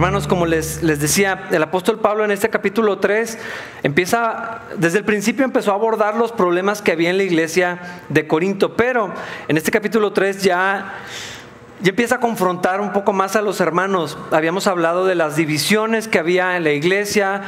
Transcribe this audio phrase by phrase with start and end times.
[0.00, 3.36] Hermanos, como les, les decía, el apóstol Pablo en este capítulo 3
[3.82, 8.26] empieza, desde el principio empezó a abordar los problemas que había en la iglesia de
[8.26, 9.12] Corinto, pero
[9.46, 10.94] en este capítulo 3 ya
[11.82, 14.16] y empieza a confrontar un poco más a los hermanos.
[14.30, 17.42] Habíamos hablado de las divisiones que había en la iglesia.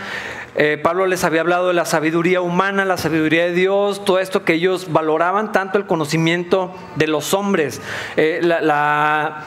[0.54, 4.44] Eh, Pablo les había hablado de la sabiduría humana, la sabiduría de Dios, todo esto
[4.44, 7.80] que ellos valoraban tanto el conocimiento de los hombres,
[8.16, 9.46] eh, la,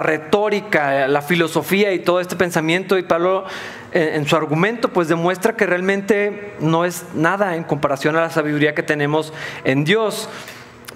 [0.00, 2.98] retórica, la filosofía y todo este pensamiento.
[2.98, 3.44] Y Pablo
[3.92, 8.74] en, su argumento pues demuestra que realmente no es nada en comparación a la sabiduría
[8.74, 9.32] que tenemos
[9.64, 10.28] en Dios.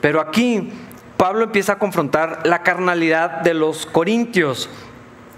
[0.01, 0.73] Pero aquí
[1.17, 4.69] Pablo empieza a confrontar la carnalidad de los corintios.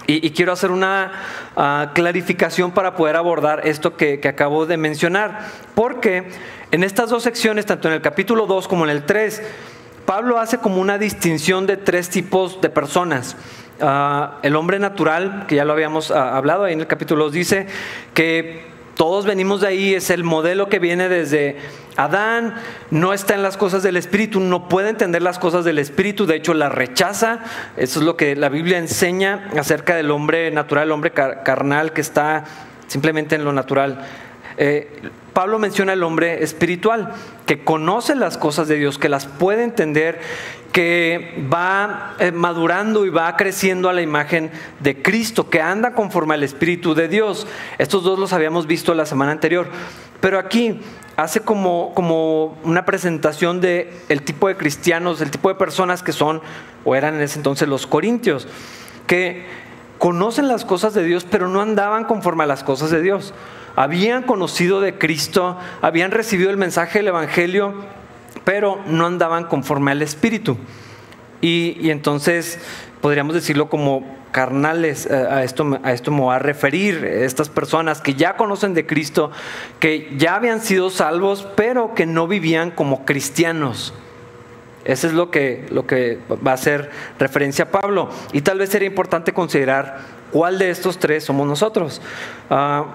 [0.06, 1.12] Y, quiero hacer una
[1.56, 5.46] ah, clarificación para poder abordar esto que, acabo de mencionar.
[5.76, 6.30] Porque
[6.72, 9.40] en estas dos secciones, tanto en el capítulo 2 como en el 3,
[10.10, 13.36] Pablo hace como una distinción de tres tipos de personas.
[13.80, 17.32] Ah, el hombre natural, que ya lo habíamos ah, hablado ahí en el capítulo 2,
[17.32, 17.68] dice
[18.12, 18.64] que
[18.96, 21.58] todos venimos de ahí, es el modelo que viene desde
[21.96, 22.56] Adán,
[22.90, 26.34] no está en las cosas del Espíritu, no puede entender las cosas del Espíritu, de
[26.34, 27.44] hecho las rechaza.
[27.76, 32.00] Eso es lo que la Biblia enseña acerca del hombre natural, el hombre carnal que
[32.00, 32.42] está
[32.88, 34.04] simplemente en lo natural.
[34.62, 34.86] Eh,
[35.32, 37.14] Pablo menciona al hombre espiritual,
[37.46, 40.20] que conoce las cosas de Dios, que las puede entender,
[40.70, 46.34] que va eh, madurando y va creciendo a la imagen de Cristo, que anda conforme
[46.34, 47.46] al Espíritu de Dios.
[47.78, 49.66] Estos dos los habíamos visto la semana anterior.
[50.20, 50.78] Pero aquí
[51.16, 56.12] hace como, como una presentación de el tipo de cristianos, el tipo de personas que
[56.12, 56.42] son,
[56.84, 58.46] o eran en ese entonces los corintios,
[59.06, 59.46] que
[59.96, 63.32] conocen las cosas de Dios, pero no andaban conforme a las cosas de Dios
[63.76, 67.74] habían conocido de Cristo, habían recibido el mensaje del Evangelio,
[68.44, 70.56] pero no andaban conforme al Espíritu.
[71.40, 72.58] Y, entonces
[73.00, 78.00] podríamos decirlo como carnales, eh, a esto, a esto me voy a referir, estas personas
[78.00, 79.30] que ya conocen de Cristo,
[79.78, 83.94] que ya habían sido salvos, pero que no vivían como cristianos.
[84.84, 88.10] Eso es lo que, lo que va a hacer referencia a Pablo.
[88.32, 89.98] Y tal vez sería importante considerar
[90.32, 92.00] cuál de estos tres somos nosotros.
[92.48, 92.86] Ah,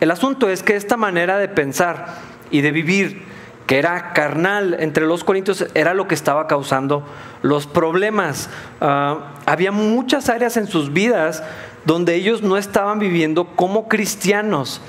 [0.00, 2.06] el asunto es que esta manera de pensar
[2.50, 3.22] y de vivir,
[3.66, 7.06] que era carnal entre los corintios, era lo que estaba causando
[7.42, 8.50] los problemas.
[8.80, 11.42] Ah, había muchas áreas en sus vidas
[11.84, 14.80] donde ellos no estaban viviendo como cristianos,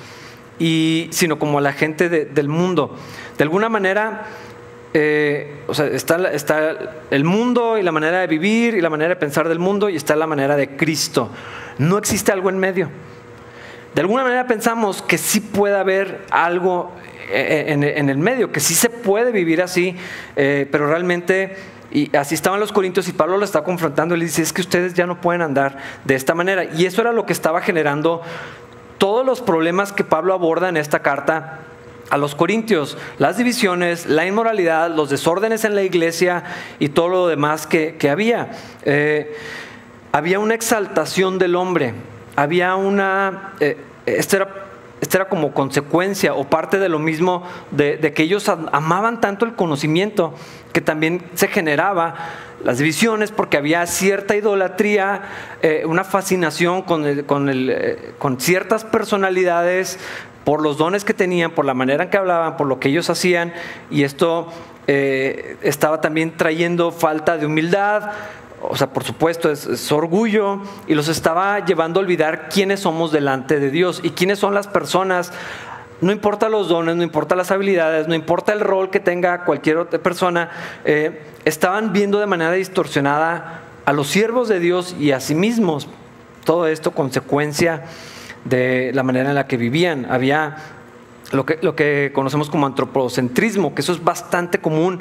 [0.59, 2.95] y, sino como la gente del mundo.
[3.37, 4.25] De alguna manera,
[4.93, 6.77] eh, está
[7.11, 9.97] el mundo y la manera de vivir y la manera de pensar del mundo y
[9.97, 11.29] está la manera de Cristo.
[11.77, 12.89] No existe algo en medio.
[13.95, 16.91] De alguna manera pensamos que sí puede haber algo
[17.29, 19.95] eh, en, el medio, que sí se puede vivir así,
[20.35, 21.55] eh, pero realmente,
[21.91, 24.59] y así estaban los corintios y Pablo lo está confrontando y le dice, es que
[24.59, 26.65] ustedes ya no pueden andar de esta manera.
[26.65, 28.21] Y eso era lo que estaba generando
[28.97, 31.61] todos los problemas que Pablo aborda en esta carta
[32.09, 36.43] a los corintios, las divisiones, la inmoralidad, los desórdenes en la iglesia
[36.79, 38.51] y todo lo demás que, había.
[38.83, 39.37] Eh,
[40.11, 41.93] había una exaltación del hombre
[42.35, 44.47] había una, eh, esto, era,
[45.01, 50.33] era, como consecuencia o parte de lo mismo de, que ellos amaban tanto el conocimiento
[50.73, 52.15] que también se generaba
[52.63, 55.23] las divisiones porque había cierta idolatría,
[55.61, 59.99] eh, una fascinación con, con, eh, con ciertas personalidades
[60.43, 63.09] por los dones que tenían, por la manera en que hablaban, por lo que ellos
[63.09, 63.53] hacían,
[63.89, 64.51] y esto
[64.87, 68.11] estaba también trayendo falta de humildad,
[68.69, 73.59] o sea, por supuesto, es, orgullo y los estaba llevando a olvidar quiénes somos delante
[73.59, 75.31] de Dios y quiénes son las personas.
[76.01, 79.77] No importa los dones, no importa las habilidades, no importa el rol que tenga cualquier
[79.77, 80.49] otra persona,
[80.83, 85.87] eh, estaban viendo de manera distorsionada a los siervos de Dios y a sí mismos.
[86.43, 87.83] Todo esto consecuencia
[88.43, 90.05] de la manera en la que vivían.
[90.09, 90.57] Había
[91.31, 94.99] lo que, lo que conocemos como antropocentrismo, que eso es bastante común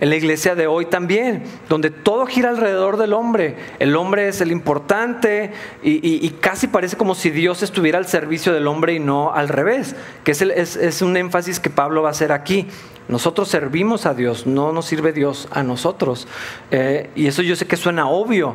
[0.00, 3.56] en la iglesia de hoy también, donde todo gira alrededor del hombre.
[3.80, 8.66] El hombre es el importante y, casi parece como si Dios estuviera al servicio del
[8.66, 12.30] hombre y no al revés, que es, es, un énfasis que Pablo va a hacer
[12.30, 12.68] aquí.
[13.08, 16.28] Nosotros servimos a Dios, no nos sirve Dios a nosotros.
[16.70, 18.54] Eh, y eso yo sé que suena obvio,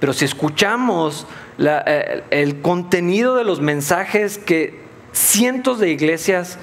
[0.00, 1.26] pero si escuchamos
[1.58, 4.83] eh, el contenido de los mensajes que
[5.14, 6.58] cientos de iglesias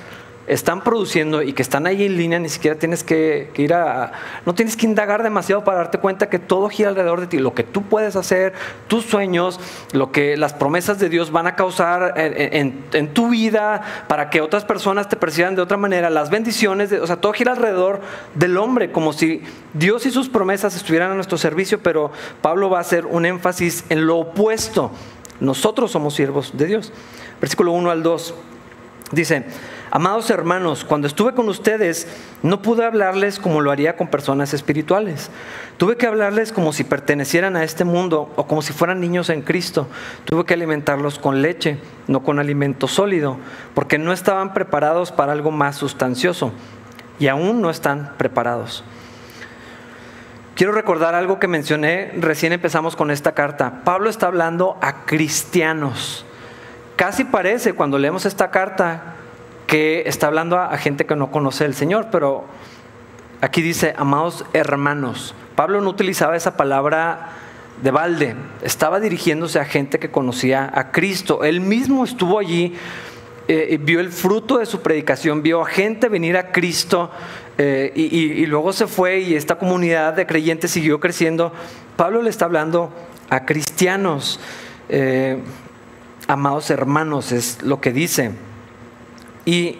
[0.47, 4.11] están produciendo y que están ahí en línea, ni siquiera tienes que, ir a,
[4.45, 7.53] no tienes que indagar demasiado para darte cuenta que todo gira alrededor de ti, lo
[7.53, 8.53] que tú puedes hacer,
[8.87, 9.59] tus sueños,
[9.93, 14.65] lo que las promesas de Dios van a causar en, tu vida para que otras
[14.65, 18.01] personas te perciban de otra manera, las bendiciones, o sea, todo gira alrededor
[18.35, 19.41] del hombre, como si
[19.73, 22.11] Dios y sus promesas estuvieran a nuestro servicio, pero
[22.41, 24.91] Pablo va a hacer un énfasis en lo opuesto
[25.41, 26.93] nosotros somos siervos de Dios.
[27.41, 28.33] Versículo 1 al 2
[29.11, 29.43] dice,
[29.93, 32.07] Amados hermanos, cuando estuve con ustedes
[32.43, 35.29] no pude hablarles como lo haría con personas espirituales.
[35.75, 39.41] Tuve que hablarles como si pertenecieran a este mundo o como si fueran niños en
[39.41, 39.87] Cristo.
[40.23, 41.77] Tuve que alimentarlos con leche,
[42.07, 43.35] no con alimento sólido,
[43.73, 46.53] porque no estaban preparados para algo más sustancioso
[47.19, 48.85] y aún no están preparados.
[50.55, 53.81] Quiero recordar algo que mencioné, recién empezamos con esta carta.
[53.83, 56.25] Pablo está hablando a cristianos.
[57.01, 59.15] Casi parece cuando leemos esta carta
[59.65, 62.45] que está hablando a, gente que no conoce al Señor, pero
[63.41, 65.33] aquí dice, amados hermanos.
[65.55, 67.29] Pablo no utilizaba esa palabra
[67.81, 71.43] de balde, estaba dirigiéndose a gente que conocía a Cristo.
[71.43, 72.75] Él mismo estuvo allí,
[73.47, 77.09] eh, vio el fruto de su predicación, vio a gente venir a Cristo
[77.57, 81.51] eh, y, luego se fue y esta comunidad de creyentes siguió creciendo.
[81.95, 82.93] Pablo le está hablando
[83.31, 84.39] a cristianos,
[84.87, 85.39] eh,
[86.31, 88.31] amados hermanos, es lo que dice.
[89.45, 89.79] ¿Y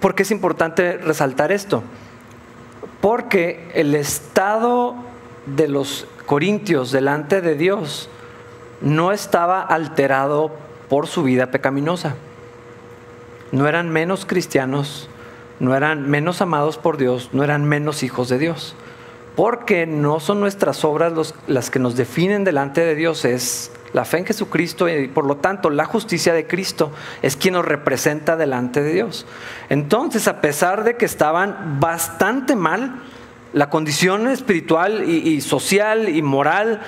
[0.00, 1.82] por qué es importante resaltar esto?
[3.00, 4.94] Porque el estado
[5.46, 8.08] de los corintios delante de Dios
[8.80, 10.52] no estaba alterado
[10.88, 12.14] por su vida pecaminosa.
[13.52, 15.10] No eran menos cristianos,
[15.60, 18.74] no eran menos amados por Dios, no eran menos hijos de Dios.
[19.36, 24.18] Porque no son nuestras obras las que nos definen delante de Dios, es la fe
[24.18, 26.92] en Jesucristo y por lo tanto la justicia de Cristo
[27.22, 29.26] es quien nos representa delante de Dios.
[29.68, 33.02] Entonces, a pesar de que estaban bastante mal,
[33.52, 36.80] la condición espiritual y, social y moral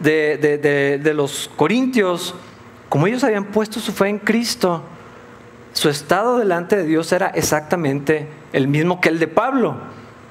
[0.00, 2.34] de, de los corintios,
[2.88, 4.82] como ellos habían puesto su fe en Cristo,
[5.72, 9.76] su estado delante de Dios era exactamente el mismo que el de Pablo.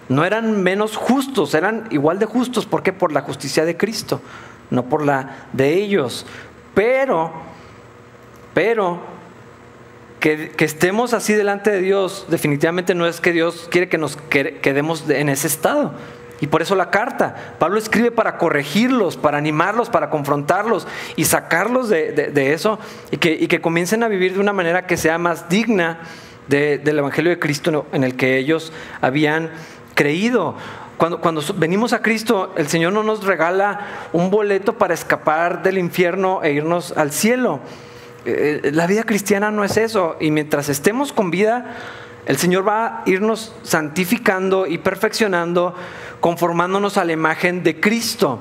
[0.10, 2.66] No eran menos justos, eran igual de justos.
[2.66, 2.92] ¿Por qué?
[2.92, 4.22] Por la justicia de Cristo
[4.70, 6.26] no por la de ellos.
[6.74, 7.32] Pero,
[8.54, 9.00] pero,
[10.20, 15.10] que, estemos así delante de Dios, definitivamente no es que Dios quiere que nos quedemos
[15.10, 15.94] en ese estado.
[16.40, 17.56] Y por eso la carta.
[17.58, 22.78] Pablo escribe para corregirlos, para animarlos, para confrontarlos y sacarlos de, eso
[23.10, 26.00] y que, y que, comiencen a vivir de una manera que sea más digna
[26.48, 28.72] del Evangelio de Cristo en el que ellos
[29.02, 29.50] habían
[29.96, 30.56] creído.
[30.98, 35.78] Cuando, cuando, venimos a Cristo, el Señor no nos regala un boleto para escapar del
[35.78, 37.60] infierno e irnos al cielo.
[38.26, 40.18] Eh, eh, la vida cristiana no es eso.
[40.20, 41.76] Y mientras estemos con vida,
[42.26, 45.76] el Señor va a irnos santificando y perfeccionando,
[46.20, 48.40] conformándonos a la imagen de Cristo.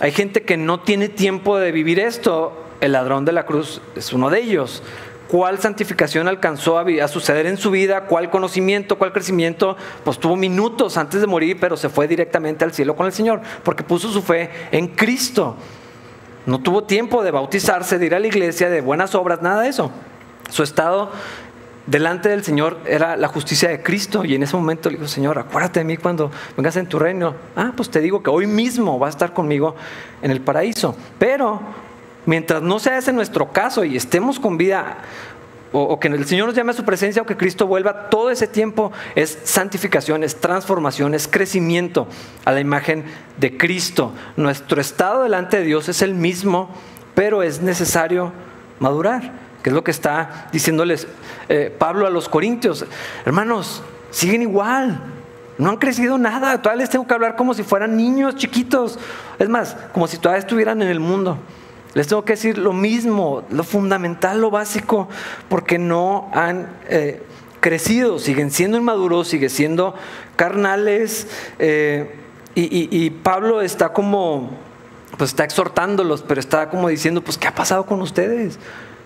[0.00, 2.64] Hay gente que no tiene tiempo de vivir esto.
[2.80, 4.82] El ladrón de la cruz es uno de ellos
[5.28, 10.96] cuál santificación alcanzó a, suceder en su vida, cuál conocimiento, cuál crecimiento, pues tuvo minutos
[10.96, 14.22] antes de morir, pero se fue directamente al cielo con el Señor, porque puso su
[14.22, 15.56] fe en Cristo.
[16.46, 19.68] No tuvo tiempo de bautizarse, de ir a la iglesia, de buenas obras, nada de
[19.68, 19.90] eso.
[20.48, 21.10] Su estado
[21.86, 25.38] delante del Señor era la justicia de Cristo y en ese momento le dijo, Señor,
[25.38, 27.34] acuérdate de mí cuando vengas en tu reino.
[27.56, 29.74] Ah, pues te digo que hoy mismo va a estar conmigo
[30.22, 30.96] en el paraíso.
[31.18, 31.60] Pero
[32.26, 34.98] Mientras no sea ese nuestro caso y estemos con vida,
[35.72, 38.46] o, que el Señor nos llame a su presencia o que Cristo vuelva, todo ese
[38.46, 42.08] tiempo es santificación, es transformación, es crecimiento
[42.44, 43.04] a la imagen
[43.36, 44.12] de Cristo.
[44.36, 46.70] Nuestro estado delante de Dios es el mismo,
[47.14, 48.32] pero es necesario
[48.78, 51.08] madurar, que es lo que está diciéndoles
[51.48, 52.84] eh, Pablo a los Corintios.
[53.24, 55.00] Hermanos, siguen igual,
[55.58, 58.98] no han crecido nada, todavía les tengo que hablar como si fueran niños chiquitos,
[59.38, 61.38] es más, como si todavía estuvieran en el mundo.
[61.96, 65.08] Les tengo que decir lo mismo, lo fundamental, lo básico,
[65.48, 67.22] porque no han eh,
[67.60, 69.94] crecido, siguen siendo inmaduros, siguen siendo
[70.36, 71.26] carnales.
[71.58, 72.14] Eh,
[72.54, 74.50] y, Pablo está como,
[75.16, 78.58] pues está exhortándolos, pero está como diciendo, pues, ¿qué ha pasado con ustedes?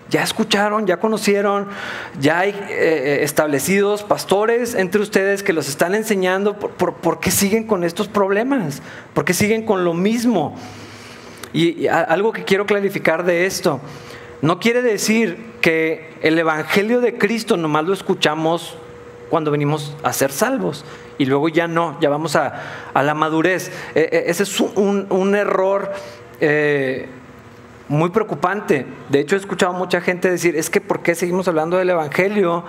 [0.09, 1.69] Ya escucharon, ya conocieron,
[2.19, 6.59] ya hay eh, establecidos pastores entre ustedes que los están enseñando.
[6.59, 8.81] ¿Por, qué siguen con estos problemas?
[9.13, 10.57] ¿Por qué siguen con lo mismo?
[11.53, 13.81] Y, algo que quiero clarificar de esto,
[14.41, 18.75] no quiere decir que el Evangelio de Cristo nomás lo escuchamos
[19.29, 20.83] cuando venimos a ser salvos
[21.17, 23.71] y luego ya no, ya vamos a, la madurez.
[23.93, 25.91] E, e, ese es un, error
[26.39, 27.07] eh,
[27.87, 28.85] muy preocupante.
[29.09, 32.63] De hecho, he escuchado mucha gente decir, es que ¿por qué seguimos hablando del Evangelio?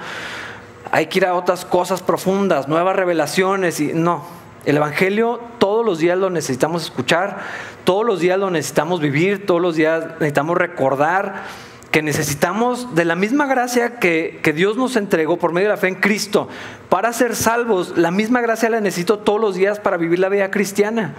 [0.91, 4.25] Hay que ir a otras cosas profundas, nuevas revelaciones y no.
[4.67, 7.39] El Evangelio todos los días lo necesitamos escuchar,
[7.85, 11.45] todos los días lo necesitamos vivir, todos los días necesitamos recordar
[11.93, 15.89] que necesitamos de la misma gracia que, Dios nos entregó por medio de la fe
[15.89, 16.49] en Cristo
[16.89, 17.99] para ser salvos.
[17.99, 21.15] La misma gracia la necesito todos los días para vivir la vida cristiana.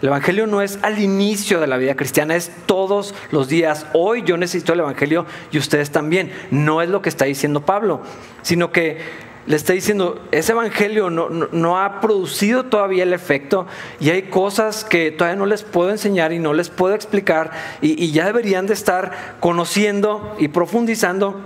[0.00, 3.86] El Evangelio no es al inicio de la vida cristiana, es todos los días.
[3.92, 6.32] Hoy yo necesito el Evangelio y ustedes también.
[6.50, 8.00] No es lo que está diciendo Pablo,
[8.42, 8.98] sino que
[9.46, 13.66] le está diciendo, ese Evangelio no, ha producido todavía el efecto
[13.98, 18.10] y hay cosas que todavía no les puedo enseñar y no les puedo explicar y,
[18.12, 21.40] ya deberían de estar conociendo y profundizando,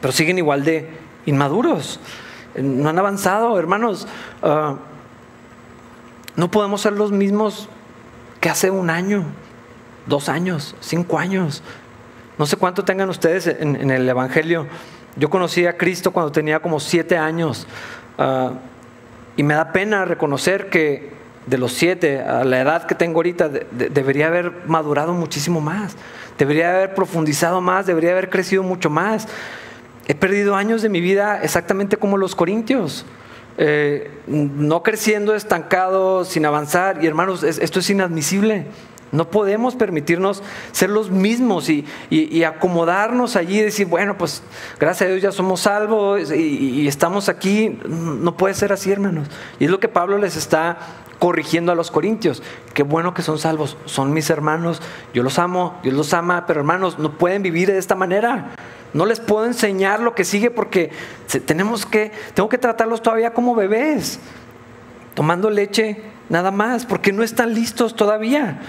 [0.00, 0.88] pero siguen igual de
[1.26, 2.00] inmaduros.
[2.56, 4.06] No han avanzado, hermanos.
[4.42, 4.76] Ah,
[6.36, 7.68] no podemos ser los mismos
[8.40, 9.24] que hace un año,
[10.06, 11.62] dos años, cinco años.
[12.38, 14.66] No sé cuánto tengan ustedes en, el Evangelio.
[15.16, 17.66] Yo conocí a Cristo cuando tenía como siete años
[18.18, 18.52] ah,
[19.36, 21.12] y me da pena reconocer que
[21.46, 25.96] de los siete a la edad que tengo ahorita debería haber madurado muchísimo más,
[26.38, 29.26] debería haber profundizado más, debería haber crecido mucho más.
[30.06, 33.04] He perdido años de mi vida exactamente como los corintios.
[33.58, 37.02] Eh, no creciendo, estancado, sin avanzar.
[37.02, 38.66] Y hermanos, esto es inadmisible.
[39.12, 40.42] No podemos permitirnos
[40.72, 41.84] ser los mismos y,
[42.44, 44.42] acomodarnos allí y decir, bueno, pues
[44.80, 47.78] gracias a Dios ya somos salvos y, estamos aquí.
[47.86, 49.28] No puede ser así, hermanos.
[49.60, 50.78] Y es lo que Pablo les está
[51.18, 52.42] corrigiendo a los corintios.
[52.72, 54.80] Qué bueno que son salvos, son mis hermanos,
[55.14, 58.56] yo los amo, Dios los ama, pero hermanos, no pueden vivir de esta manera.
[58.94, 60.90] No les puedo enseñar lo que sigue porque
[61.44, 64.20] tenemos que, tengo que tratarlos todavía como bebés,
[65.14, 68.60] tomando leche nada más, porque no están listos todavía.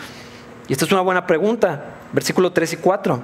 [0.67, 3.21] Y esta es una buena pregunta, versículo 3 y 4.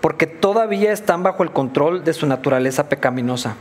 [0.00, 3.56] Porque todavía están bajo el control de su naturaleza pecaminosa.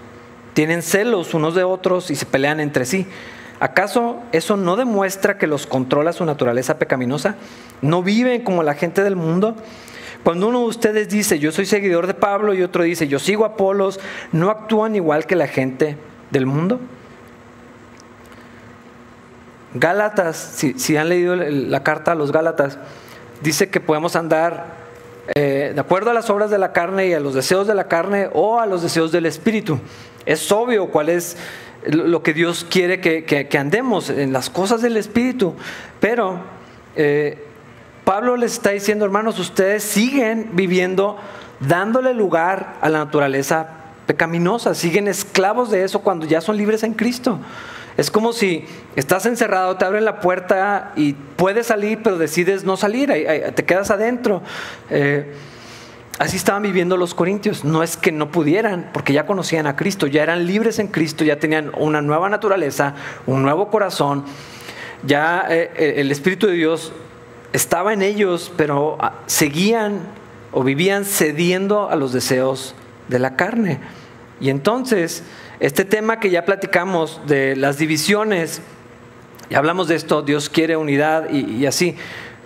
[0.53, 3.07] Tienen celos unos de otros y se pelean entre sí.
[3.59, 7.35] ¿Acaso eso no demuestra que los controla su naturaleza pecaminosa?
[7.81, 9.55] ¿No viven como la gente del mundo?
[10.23, 13.45] Cuando uno de ustedes dice, yo soy seguidor de Pablo y otro dice, yo sigo
[13.45, 13.99] a Apolos,
[14.31, 15.97] ¿no actúan igual que la gente
[16.31, 16.79] del mundo?
[19.73, 20.37] Gálatas,
[20.77, 22.77] si, han leído la carta a los Gálatas,
[23.41, 24.87] dice que podemos andar
[25.35, 27.87] eh, de acuerdo a las obras de la carne y a los deseos de la
[27.87, 29.79] carne o a los deseos del Espíritu.
[30.25, 31.37] Es obvio cuál es
[31.85, 35.53] lo que Dios quiere que, andemos en las cosas del Espíritu,
[35.99, 36.39] pero
[36.95, 37.43] eh,
[38.03, 41.17] Pablo les está diciendo, hermanos, ustedes siguen viviendo
[41.59, 43.67] dándole lugar a la naturaleza
[44.05, 47.39] pecaminosa, siguen esclavos de eso cuando ya son libres en Cristo.
[47.97, 48.63] Es como si
[48.95, 53.11] estás encerrado, te abren la puerta y puedes salir, pero decides no salir,
[53.55, 54.43] te quedas adentro.
[54.91, 55.33] Eh,
[56.19, 57.65] así estaban viviendo los corintios.
[57.65, 61.23] No es que no pudieran, porque ya conocían a Cristo, ya eran libres en Cristo,
[61.23, 62.93] ya tenían una nueva naturaleza,
[63.25, 64.25] un nuevo corazón.
[65.03, 66.93] Ya eh, el Espíritu de Dios
[67.51, 70.01] estaba en ellos, pero ah, seguían
[70.51, 72.75] o vivían cediendo a los deseos
[73.07, 73.79] de la carne.
[74.39, 75.23] Y entonces,
[75.59, 78.61] este tema que ya platicamos de las divisiones,
[79.49, 81.95] ya hablamos de esto, Dios quiere unidad y, así,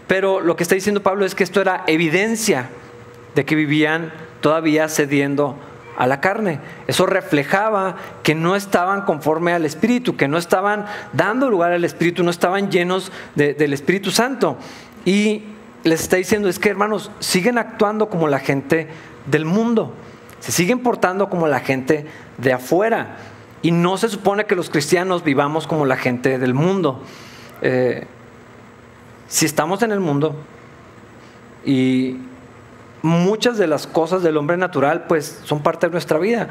[0.08, 2.70] pero lo que está diciendo Pablo es que esto era evidencia
[3.36, 5.58] de que vivían todavía cediendo
[5.98, 6.60] a la carne.
[6.88, 12.24] Eso reflejaba que no estaban conforme al Espíritu, que no estaban dando lugar al Espíritu,
[12.24, 14.58] no estaban llenos del Espíritu Santo.
[15.06, 15.44] Y
[15.84, 18.88] les está diciendo, es que hermanos, siguen actuando como la gente
[19.26, 19.94] del mundo,
[20.40, 22.06] se siguen portando como la gente
[22.42, 23.18] de afuera.
[23.62, 27.02] Y no se supone que los cristianos vivamos como la gente del mundo.
[27.62, 28.08] Eh,
[29.28, 30.36] si estamos en el mundo
[31.64, 32.18] y
[33.04, 36.50] muchas de las cosas del hombre natural pues son parte de nuestra vida.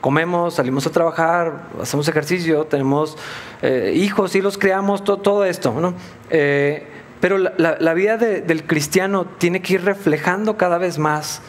[0.00, 3.18] Comemos, salimos a trabajar, hacemos ejercicio, tenemos
[3.62, 5.74] eh, hijos y los criamos, todo, esto.
[5.78, 5.94] ¿no?
[6.30, 6.86] Eh,
[7.20, 11.42] pero la, vida del cristiano tiene que ir reflejando cada vez más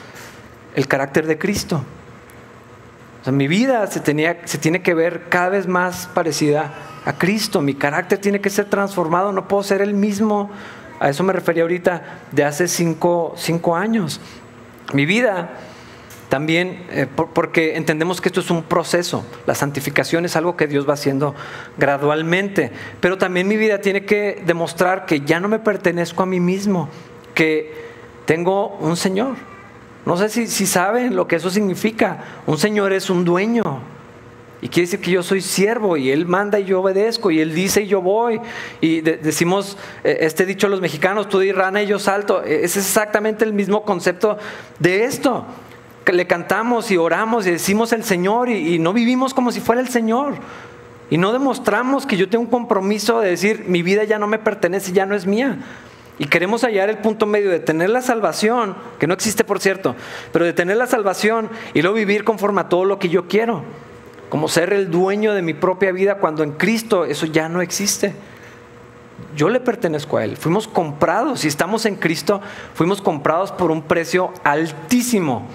[0.76, 1.84] el carácter de Cristo.
[3.28, 6.74] Mi vida se, tenía, se tiene que ver cada vez más parecida
[7.06, 7.62] a Cristo.
[7.62, 9.32] Mi carácter tiene que ser transformado.
[9.32, 10.50] No puedo ser el mismo.
[11.00, 14.20] A eso me refería ahorita de hace cinco, cinco años.
[14.94, 15.52] Mi vida
[16.32, 20.88] también eh, porque entendemos que esto es un proceso, la santificación es algo que Dios
[20.88, 21.36] va haciendo
[21.78, 26.40] gradualmente, pero también mi vida tiene que demostrar que ya no me pertenezco a mí
[26.40, 26.88] mismo,
[27.36, 27.74] que
[28.24, 29.36] tengo un Señor.
[30.06, 32.24] No sé si, si saben lo que eso significa.
[32.48, 33.82] Un Señor es un dueño,
[34.64, 37.56] y quiere decir que yo soy siervo y Él manda y yo obedezco y Él
[37.56, 38.40] dice y yo voy.
[38.80, 42.44] Y decimos eh, este dicho los mexicanos, tú di rana y yo salto.
[42.44, 44.38] E, es exactamente el mismo concepto
[44.78, 45.46] de esto
[46.14, 49.90] le cantamos y oramos y decimos el Señor y, no vivimos como si fuera el
[49.90, 50.36] Señor.
[51.10, 54.40] Y no demostramos que yo tengo un compromiso de decir, mi vida ya no me
[54.40, 55.58] pertenece, ya no es mía.
[56.22, 59.96] Y queremos hallar el punto medio de tener la salvación, que no existe por cierto,
[60.32, 63.64] pero de tener la salvación y luego vivir conforme a todo lo que yo quiero.
[64.30, 68.14] Como ser el dueño de mi propia vida cuando en Cristo eso ya no existe.
[69.36, 70.38] yo le pertenezco a Él.
[70.38, 72.40] Fuimos comprados, si estamos en Cristo,
[72.76, 75.48] fuimos comprados por un precio altísimo.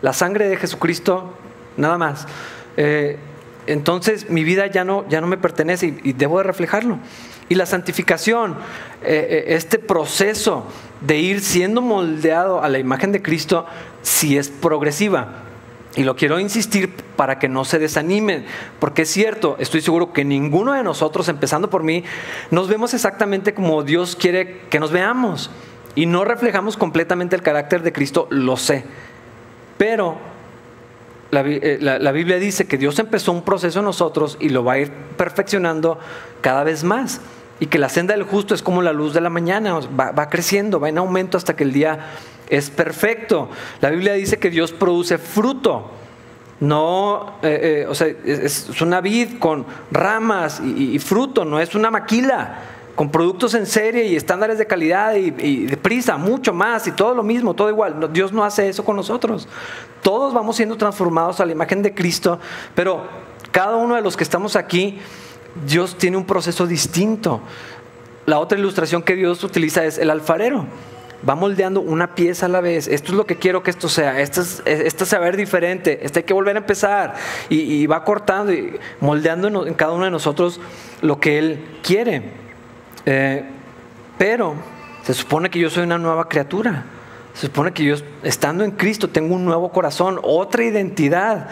[0.00, 1.34] La sangre de Jesucristo,
[1.76, 2.28] nada más.
[2.76, 3.18] Eh,
[3.66, 6.98] entonces mi vida ya no, ya no me pertenece y, debo de reflejarlo.
[7.48, 8.52] Y la santificación,
[9.02, 10.66] eh, eh, este proceso
[11.00, 13.66] de ir siendo moldeado a la imagen de Cristo,
[14.02, 15.42] si es progresiva.
[15.96, 18.44] Y lo quiero insistir para que no se desanimen,
[18.80, 22.02] porque es cierto, estoy seguro que ninguno de nosotros, empezando por mí,
[22.50, 25.50] nos vemos exactamente como Dios quiere que nos veamos.
[25.94, 28.84] Y no reflejamos completamente el carácter de Cristo, lo sé.
[29.78, 30.18] Pero
[31.30, 34.78] la, eh, Biblia dice que Dios empezó un proceso en nosotros y lo va a
[34.78, 35.98] ir perfeccionando
[36.40, 37.20] cada vez más.
[37.60, 40.80] Y que la senda del justo es como la luz de la mañana, va, creciendo,
[40.80, 41.98] va en aumento hasta que el día
[42.48, 43.48] es perfecto.
[43.80, 45.90] La Biblia dice que Dios produce fruto.
[46.60, 51.90] No, eh, eh, o sea, es, una vid con ramas y, fruto, no es una
[51.90, 52.58] maquila
[52.94, 56.92] con productos en serie y estándares de calidad y, y, de prisa, mucho más y
[56.92, 58.12] todo lo mismo, todo igual.
[58.12, 59.48] Dios no hace eso con nosotros.
[60.02, 62.38] Todos vamos siendo transformados a la imagen de Cristo,
[62.74, 63.04] pero
[63.50, 64.98] cada uno de los que estamos aquí,
[65.66, 67.40] Dios tiene un proceso distinto.
[68.26, 70.66] La otra ilustración que Dios utiliza es el alfarero
[71.28, 72.88] va moldeando una pieza a la vez.
[72.88, 74.20] Esto es lo que quiero que esto sea.
[74.20, 76.00] Esto es, esto saber diferente.
[76.02, 77.14] Esto hay que volver a empezar.
[77.48, 80.60] Y, va cortando y moldeando en, cada uno de nosotros
[81.02, 82.22] lo que Él quiere.
[83.06, 83.44] Eh,
[84.18, 84.54] pero
[85.02, 86.84] se supone que yo soy una nueva criatura.
[87.34, 91.48] Se supone que yo, estando en Cristo, tengo un nuevo corazón, otra identidad.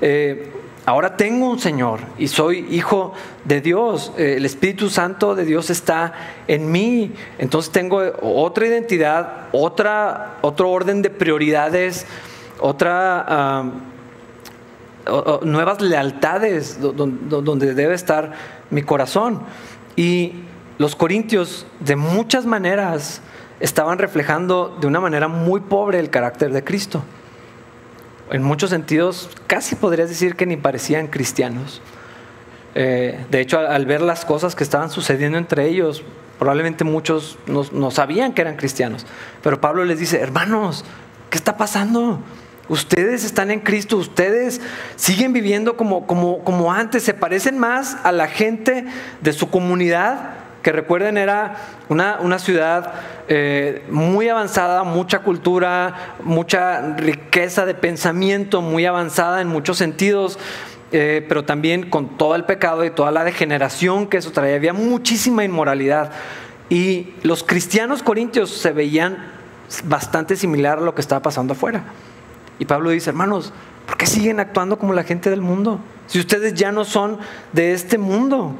[0.00, 0.50] Eh,
[0.86, 3.12] ahora tengo un Señor y soy hijo
[3.44, 4.12] de Dios.
[4.16, 6.12] Eh, el Espíritu Santo de Dios está
[6.48, 7.12] en mí.
[7.38, 12.06] Entonces tengo otra identidad, otra, otro orden de prioridades,
[12.58, 13.64] otra
[15.42, 18.32] nuevas lealtades donde debe estar
[18.70, 19.40] mi corazón.
[19.96, 20.34] Y
[20.78, 23.22] los corintios de muchas maneras
[23.60, 27.02] estaban reflejando de una manera muy pobre el carácter de Cristo
[28.30, 31.82] en muchos sentidos casi podrías decir que ni parecían cristianos.
[32.74, 36.02] Eh, de hecho, al, ver las cosas que estaban sucediendo entre ellos,
[36.38, 39.06] probablemente muchos no, sabían que eran cristianos.
[39.42, 40.84] Pero Pablo les dice, hermanos,
[41.28, 42.20] ¿qué está pasando?
[42.68, 44.60] Ustedes están en Cristo, ustedes
[44.94, 48.84] siguen viviendo como, como, como antes, se parecen más a la gente
[49.20, 51.56] de su comunidad que recuerden era
[51.88, 52.92] una, ciudad
[53.28, 60.38] eh, muy avanzada, mucha cultura, mucha riqueza de pensamiento, muy avanzada en muchos sentidos,
[60.92, 64.56] eh, pero también con todo el pecado y toda la degeneración que eso traía.
[64.56, 66.12] Había muchísima inmoralidad.
[66.68, 69.18] Y los cristianos corintios se veían
[69.84, 71.84] bastante similar a lo que estaba pasando afuera.
[72.58, 73.52] Y Pablo dice, hermanos,
[73.86, 75.80] ¿por qué siguen actuando como la gente del mundo?
[76.06, 77.18] Si ustedes ya no son
[77.52, 78.54] de este mundo.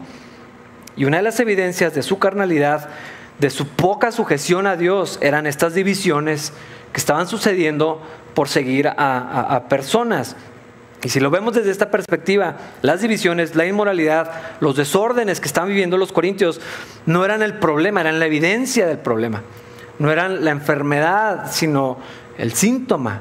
[1.01, 2.91] Y una de las evidencias de su carnalidad,
[3.39, 6.53] de su poca sujeción a Dios, eran estas divisiones
[6.93, 8.03] que estaban sucediendo
[8.35, 10.37] por seguir a, personas.
[11.03, 15.71] Y si lo vemos desde esta perspectiva, las divisiones, la inmoralidad, los desórdenes que estaban
[15.71, 16.61] viviendo los corintios
[17.07, 19.41] no eran el problema, eran la evidencia del problema.
[19.99, 21.97] No eran la enfermedad, sino
[22.37, 23.21] el síntoma.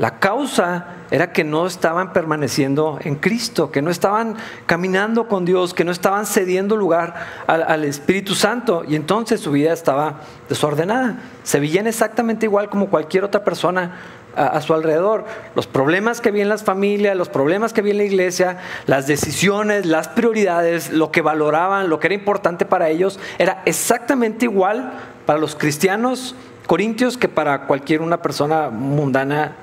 [0.00, 4.34] La causa era que no estaban permaneciendo en Cristo, que no estaban
[4.64, 7.14] caminando con Dios, que no estaban cediendo lugar
[7.46, 11.18] al, Espíritu Santo y entonces su vida estaba desordenada.
[11.42, 13.98] Se veían exactamente igual como cualquier otra persona
[14.34, 15.26] a, su alrededor.
[15.54, 19.06] Los problemas que había en las familias, los problemas que había en la iglesia, las
[19.06, 24.94] decisiones, las prioridades, lo que valoraban, lo que era importante para ellos, era exactamente igual
[25.26, 26.34] para los cristianos
[26.66, 29.56] corintios que para cualquier una persona mundana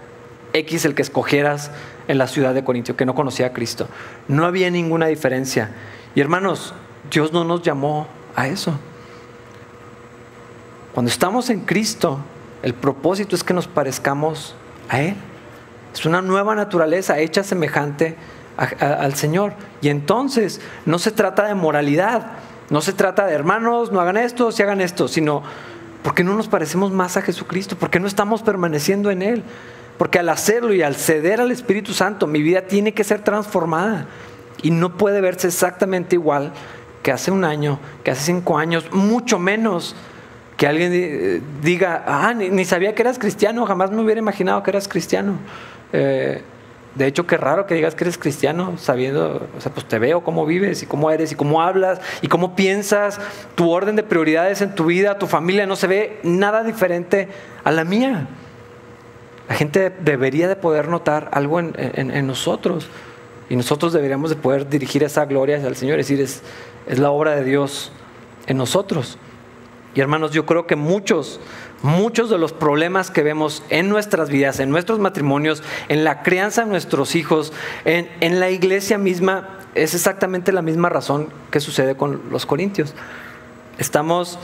[0.53, 1.71] X el que escogieras
[2.07, 3.87] en la ciudad de Corintio, que no conocía a Cristo.
[4.27, 5.71] No había ninguna diferencia.
[6.15, 6.73] Y hermanos,
[7.11, 8.79] Dios no nos llamó a eso.
[10.93, 12.19] Cuando estamos en Cristo,
[12.63, 14.55] el propósito es que nos parezcamos
[14.89, 15.15] a Él.
[15.93, 18.15] Es una nueva naturaleza hecha semejante
[18.57, 19.53] al Señor.
[19.81, 22.31] Y entonces no se trata de moralidad,
[22.69, 25.43] no se trata de hermanos, no hagan esto, si hagan esto, sino
[26.03, 29.43] porque no nos parecemos más a Jesucristo, porque no estamos permaneciendo en Él.
[29.97, 34.07] Porque al hacerlo y al ceder al Espíritu Santo, mi vida tiene que ser transformada.
[34.61, 36.51] Y no puede verse exactamente igual
[37.03, 39.95] que hace un año, que hace cinco años, mucho menos
[40.57, 44.87] que alguien diga, ah, ni, sabía que eras cristiano, jamás me hubiera imaginado que eras
[44.87, 45.33] cristiano.
[45.93, 46.41] Eh,
[46.95, 50.23] de hecho, qué raro que digas que eres cristiano, sabiendo, o sea, pues te veo
[50.23, 53.19] cómo vives y cómo eres y cómo hablas y cómo piensas,
[53.53, 57.27] tu orden de prioridades en tu vida, tu familia, no se ve nada diferente
[57.63, 58.27] a la mía.
[59.49, 62.87] La gente debería de poder notar algo en, nosotros
[63.49, 66.41] y nosotros deberíamos de poder dirigir esa gloria al Señor, es decir, es,
[66.85, 67.91] es la obra de Dios
[68.47, 69.17] en nosotros.
[69.95, 71.39] Y hermanos, yo creo que muchos,
[71.81, 76.65] muchos de los problemas que vemos en nuestras vidas, en nuestros matrimonios, en la crianza
[76.65, 77.53] de nuestros hijos,
[77.85, 82.93] en, en la iglesia misma, es exactamente la misma razón que sucede con los corintios.
[83.77, 84.37] Estamos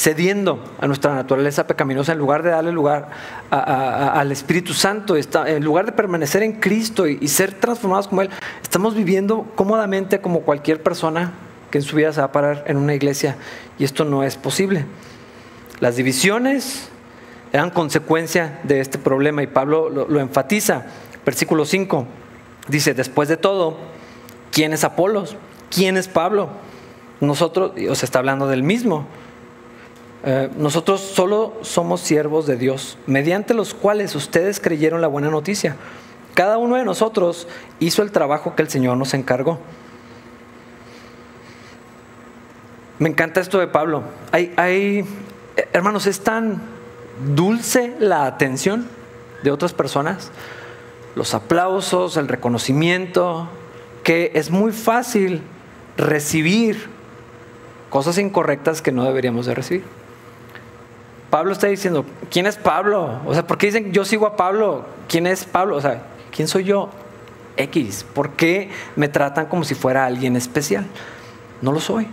[0.00, 3.10] cediendo a nuestra naturaleza pecaminosa en lugar de darle lugar
[3.50, 8.30] al Espíritu Santo, en lugar de permanecer en Cristo y, ser transformados como Él,
[8.62, 11.32] estamos viviendo cómodamente como cualquier persona
[11.70, 13.36] que en su vida se va a parar en una iglesia
[13.78, 14.86] y esto no es posible.
[15.80, 16.88] Las divisiones
[17.52, 20.86] eran consecuencia de este problema y Pablo lo, lo enfatiza.
[21.26, 22.06] Versículo 5
[22.68, 23.76] dice, después de todo,
[24.50, 25.36] ¿quién es Apolos?
[25.68, 26.48] ¿Quién es Pablo?
[27.20, 29.06] Nosotros, os está hablando del mismo.
[30.22, 35.76] Eh, nosotros solo somos siervos de Dios, mediante los cuales ustedes creyeron la buena noticia.
[36.34, 39.58] Cada uno de nosotros hizo el trabajo que el Señor nos encargó.
[42.98, 44.02] Me encanta esto de Pablo.
[44.30, 45.06] Hay, hay,
[45.72, 46.60] hermanos, es tan
[47.34, 48.88] dulce la atención
[49.42, 50.30] de otras personas,
[51.14, 53.48] los aplausos, el reconocimiento,
[54.04, 55.40] que es muy fácil
[55.96, 56.88] recibir
[57.88, 59.99] cosas incorrectas que no deberíamos de recibir.
[61.30, 63.20] Pablo está diciendo, ¿quién es Pablo?
[63.24, 64.84] O sea, ¿por qué dicen yo sigo a Pablo?
[65.08, 65.76] ¿Quién es Pablo?
[65.76, 66.02] O sea,
[66.34, 66.90] ¿quién soy yo?
[67.56, 68.04] X.
[68.14, 70.86] ¿Por qué me tratan como si fuera alguien especial?
[71.62, 72.08] No lo soy.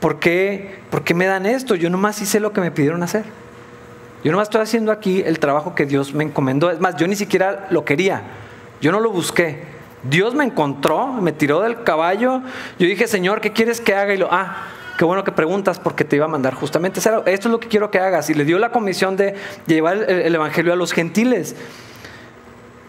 [0.00, 1.74] ¿Por qué, ¿Por qué me dan esto?
[1.74, 3.24] Yo nomás hice lo que me pidieron hacer.
[4.22, 6.70] Yo nomás estoy haciendo aquí el trabajo que Dios me encomendó.
[6.70, 8.22] Es más, yo ni siquiera lo quería.
[8.80, 9.62] Yo no lo busqué.
[10.02, 12.42] Dios me encontró, me tiró del caballo.
[12.78, 14.14] Yo dije, Señor, ¿qué quieres que haga?
[14.14, 14.66] Y lo, ah,
[14.98, 16.98] qué bueno que preguntas porque te iba a mandar justamente.
[16.98, 18.28] Esto es lo que quiero que hagas.
[18.30, 21.54] Y le dio la comisión de llevar el, Evangelio a los gentiles.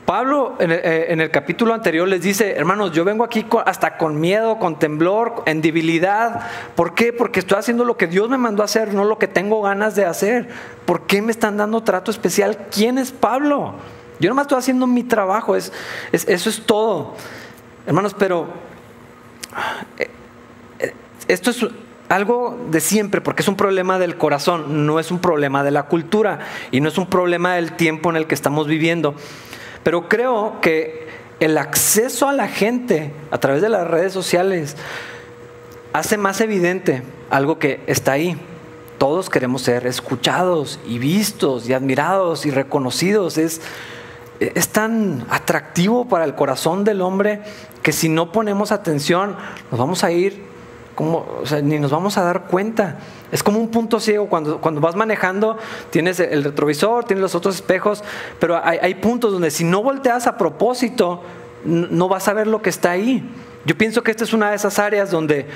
[0.05, 4.57] Pablo eh, en el, capítulo anterior les dice, hermanos, yo vengo aquí hasta con miedo,
[4.57, 6.47] con temblor, en debilidad.
[6.73, 7.13] ¿Por qué?
[7.13, 9.95] Porque estoy haciendo lo que Dios me mandó a hacer, no lo que tengo ganas
[9.95, 10.49] de hacer.
[10.85, 12.57] ¿Por qué me están dando trato especial?
[12.71, 13.75] ¿Quién es Pablo?
[14.19, 15.71] Yo nomás estoy haciendo mi trabajo, es,
[16.11, 17.13] eso es todo.
[17.85, 18.47] Hermanos, pero
[19.99, 20.09] eh,
[20.79, 20.93] eh,
[21.27, 21.63] esto es
[22.09, 25.83] algo de siempre, porque es un problema del corazón, no es un problema de la
[25.83, 26.39] cultura
[26.71, 29.13] y no es un problema del tiempo en el que estamos viviendo.
[29.83, 31.07] Pero creo que
[31.39, 34.75] el acceso a la gente a través de las redes sociales
[35.93, 38.35] hace más evidente algo que está ahí.
[38.97, 43.37] Todos queremos ser escuchados y vistos y admirados y reconocidos.
[43.37, 43.61] Es,
[44.39, 47.41] es tan atractivo para el corazón del hombre
[47.83, 49.37] que si no ponemos atención
[49.71, 50.48] nos vamos a ir
[51.63, 52.97] ni nos vamos a dar cuenta.
[53.31, 55.57] Es como un punto ciego cuando, cuando vas manejando,
[55.89, 58.03] tienes el retrovisor, tienes los otros espejos,
[58.39, 61.21] pero hay, hay puntos donde si no volteas a propósito,
[61.63, 63.23] no vas a ver lo que está ahí.
[63.65, 65.47] Yo pienso que esta es una de esas áreas donde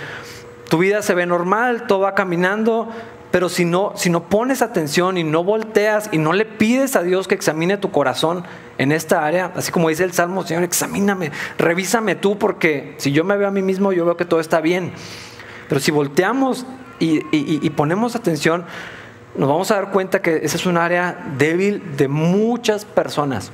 [0.69, 2.89] tu vida se ve normal, todo va caminando,
[3.31, 7.03] pero si no, si no pones atención y no volteas y no le pides a
[7.03, 8.43] Dios que examine tu corazón
[8.77, 13.23] en esta área, así como dice el Salmo, Señor, examíname, revísame tú, porque si yo
[13.23, 14.91] me veo a mí mismo, yo veo que todo está bien.
[15.69, 16.65] Pero si volteamos
[16.99, 18.65] y, ponemos atención,
[19.35, 23.51] nos vamos a dar cuenta que esa es un área débil de muchas personas.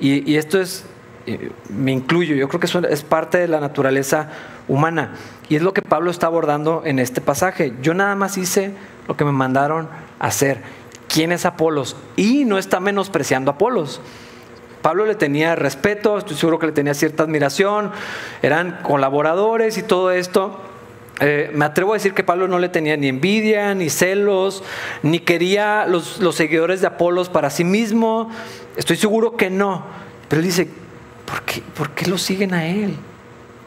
[0.00, 0.84] Y, esto es,
[1.26, 4.28] eh, me incluyo, yo creo que eso es parte de la naturaleza
[4.68, 5.12] humana.
[5.48, 7.72] Y es lo que Pablo está abordando en este pasaje.
[7.82, 8.72] Yo nada más hice
[9.08, 10.62] lo que me mandaron a hacer.
[11.08, 11.96] ¿Quién es Apolos?
[12.16, 14.00] Y no está menospreciando a Apolos.
[14.82, 17.92] Pablo le tenía respeto, estoy seguro que le tenía cierta admiración,
[18.42, 20.58] eran colaboradores y todo esto.
[21.20, 24.62] Eh, me atrevo a decir que Pablo no le tenía ni envidia, ni celos,
[25.02, 28.30] ni quería los, seguidores de Apolos para sí mismo.
[28.76, 29.84] Estoy seguro que no.
[30.28, 30.66] Pero él dice,
[31.26, 32.96] ¿por qué, ¿por qué lo siguen a él?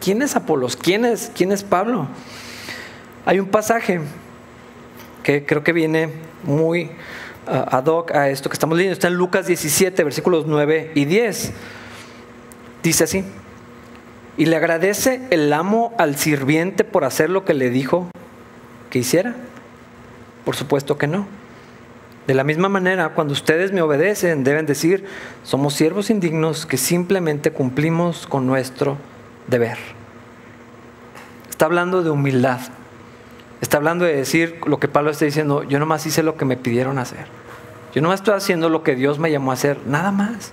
[0.02, 0.76] ¿Quién es Apolos?
[0.76, 2.08] ¿Quién es, quién es Pablo?
[3.26, 4.02] Hay un pasaje
[5.22, 6.10] que creo que viene
[6.44, 6.90] muy
[7.48, 8.94] ad hoc a esto que estamos leyendo.
[8.94, 11.52] Está en Lucas 17, versículos 9 y 10.
[12.84, 13.24] Dice así.
[14.36, 18.10] ¿Y le agradece el amo al sirviente por hacer lo que le dijo
[18.90, 19.36] que hiciera?
[20.44, 21.28] Por supuesto que no.
[22.26, 25.06] De la misma manera, cuando ustedes me obedecen, deben decir,
[25.44, 28.98] somos siervos indignos que simplemente cumplimos con nuestro
[29.48, 29.78] deber.
[31.50, 32.62] Está hablando de humildad.
[33.64, 36.58] Está hablando de decir lo que Pablo está diciendo, yo nomás hice lo que me
[36.58, 37.28] pidieron hacer.
[37.96, 40.52] Yo nomás estoy haciendo lo que Dios me llamó a hacer, nada más.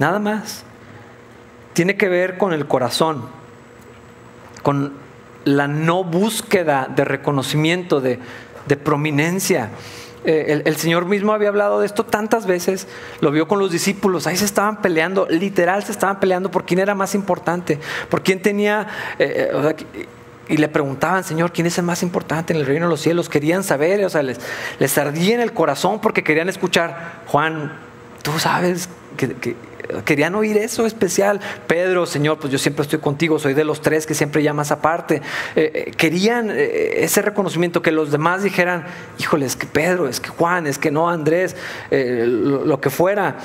[0.00, 0.64] Nada más
[1.72, 3.22] tiene que ver con el corazón,
[4.64, 4.94] con
[5.44, 8.18] la no búsqueda de reconocimiento, de,
[8.82, 9.70] prominencia.
[10.24, 12.88] Eh, el, Señor mismo había hablado de esto tantas veces,
[13.20, 16.80] lo vio con los discípulos, ahí se estaban peleando, literal se estaban peleando por quién
[16.80, 17.78] era más importante,
[18.08, 18.88] por quién tenía...
[19.20, 19.52] Eh,
[19.94, 20.08] eh,
[20.50, 23.28] y le preguntaban, Señor, ¿quién es el más importante en el reino de los cielos?
[23.28, 24.38] Querían saber, o sea, les,
[24.80, 27.72] les ardía en el corazón porque querían escuchar, Juan,
[28.22, 29.56] tú sabes que,
[30.04, 31.40] querían oír eso especial.
[31.66, 35.22] Pedro, Señor, pues yo siempre estoy contigo, soy de los tres que siempre llamas aparte.
[35.56, 38.84] Eh, eh, querían eh, ese reconocimiento, que los demás dijeran,
[39.18, 41.56] híjole, es que Pedro, es que Juan, es que no Andrés,
[41.90, 43.38] lo, que fuera.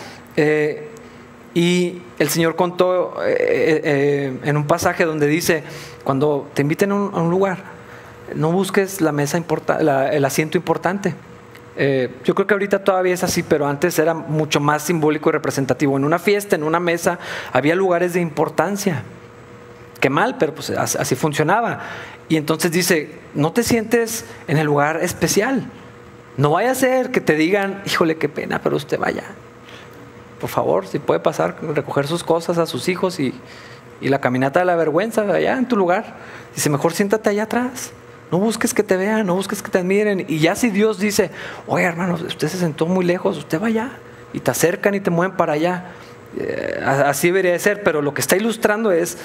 [1.54, 5.63] y el Señor contó en un pasaje donde dice,
[6.06, 7.58] cuando te inviten a un, lugar,
[8.34, 11.13] no busques la mesa el asiento importante
[11.78, 15.34] eh, yo creo que ahorita todavía es así, pero antes era mucho más simbólico y
[15.34, 15.98] representativo.
[15.98, 17.20] En una fiesta, en una mesa,
[17.52, 19.04] había lugares de importancia.
[20.00, 21.80] Qué mal, pero pues así funcionaba.
[22.30, 25.65] Y entonces dice, no te sientes en el lugar especial.
[26.38, 29.24] No vaya a ser que te digan, híjole, qué pena, pero usted vaya.
[30.39, 33.34] Por favor, si puede pasar, recoger sus cosas a sus hijos y,
[34.01, 36.15] y la caminata de la vergüenza allá en tu lugar.
[36.55, 37.91] Dice, mejor siéntate allá atrás.
[38.31, 40.25] No busques que te vean, no busques que te admiren.
[40.27, 41.31] Y ya si Dios dice,
[41.67, 43.91] oye hermano, usted se sentó muy lejos, usted va allá.
[44.34, 45.86] Y te acercan y te mueven para allá.
[46.38, 49.17] Eh, así debería de ser, pero lo que está ilustrando es,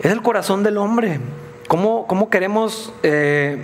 [0.00, 1.20] es el corazón del hombre.
[1.68, 3.62] ¿Cómo, cómo queremos eh,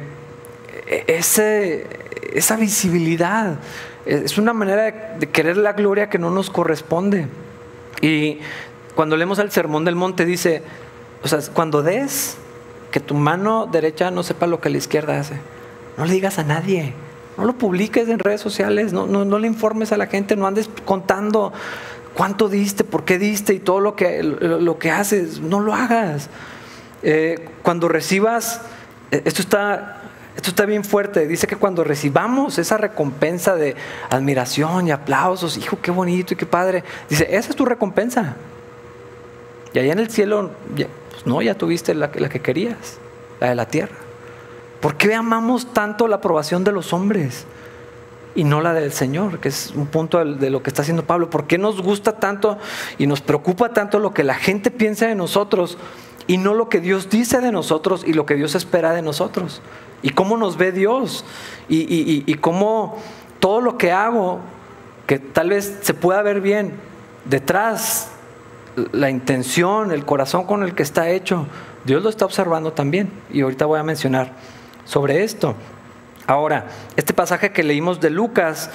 [1.07, 1.87] ese,
[2.35, 3.55] esa visibilidad?
[4.05, 7.27] Es una manera de querer la gloria que no nos corresponde.
[8.03, 8.41] Y
[8.95, 10.63] cuando leemos el Sermón del Monte dice,
[11.23, 12.37] o sea, cuando des,
[12.91, 15.35] que tu mano derecha no sepa lo que la izquierda hace.
[15.97, 16.95] No le digas a nadie.
[17.37, 20.71] No lo publiques en redes sociales, no, no, le informes a la gente, no andes
[20.85, 21.53] contando
[22.15, 25.41] cuánto diste, por qué diste y todo lo que, lo, que haces.
[25.41, 26.31] No lo hagas.
[27.03, 28.61] Eh, cuando recibas,
[29.11, 30.03] eh, esto está,
[30.37, 33.75] esto está bien fuerte, dice que cuando recibamos esa recompensa de
[34.11, 38.37] admiración y aplausos, hijo, qué bonito y qué padre, dice, esa es tu recompensa.
[39.75, 40.53] Y allá en el cielo,
[41.25, 42.99] no, ya tuviste la, la que querías,
[43.41, 43.97] la de la tierra.
[44.81, 47.45] ¿Por qué amamos tanto la aprobación de los hombres
[48.37, 49.41] y no la del Señor?
[49.41, 51.29] Que es un punto de lo que está haciendo Pablo.
[51.29, 52.57] ¿Por qué nos gusta tanto
[52.99, 55.77] y nos preocupa tanto lo que la gente piensa de nosotros
[56.29, 59.61] y no lo que Dios dice de nosotros y lo que Dios espera de nosotros?
[60.03, 61.25] ¿Y cómo nos ve Dios?
[61.69, 62.99] Y, y, y cómo
[63.41, 64.39] todo lo que hago,
[65.09, 66.75] que tal vez se pueda ver bien,
[67.25, 68.14] detrás
[68.93, 71.47] la intención, el corazón con el que está hecho,
[71.85, 73.11] Dios lo está observando también.
[73.31, 74.33] Y ahorita voy a mencionar
[74.85, 75.55] sobre esto.
[76.27, 78.71] Ahora, este pasaje que leímos de Lucas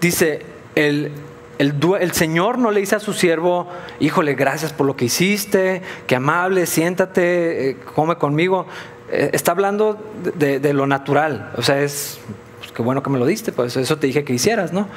[0.00, 0.42] dice,
[0.74, 1.12] el,
[1.58, 3.68] el, Señor no le dice a su siervo,
[4.00, 8.66] híjole, gracias por lo que hiciste, que amable, siéntate, eh, come conmigo.
[9.10, 9.98] Eh, está hablando
[10.36, 12.18] de, lo natural, o sea, es,
[12.58, 14.88] pues, qué bueno que me lo diste, pues eso te dije que hicieras, ¿no?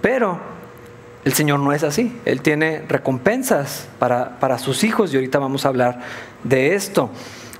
[0.00, 0.38] Pero
[1.24, 2.18] el Señor no es así.
[2.24, 6.00] Él tiene recompensas para, para, sus hijos y ahorita vamos a hablar
[6.42, 7.10] de esto.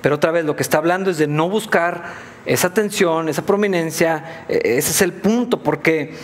[0.03, 2.05] Pero otra vez lo que está hablando es de no buscar
[2.44, 4.44] esa atención, esa prominencia.
[4.48, 6.14] E, ese es el punto, porque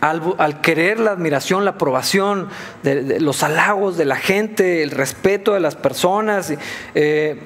[0.00, 2.48] al, querer la admiración, la aprobación,
[2.82, 6.52] los halagos de la gente, el respeto de las personas,
[6.94, 7.38] eh,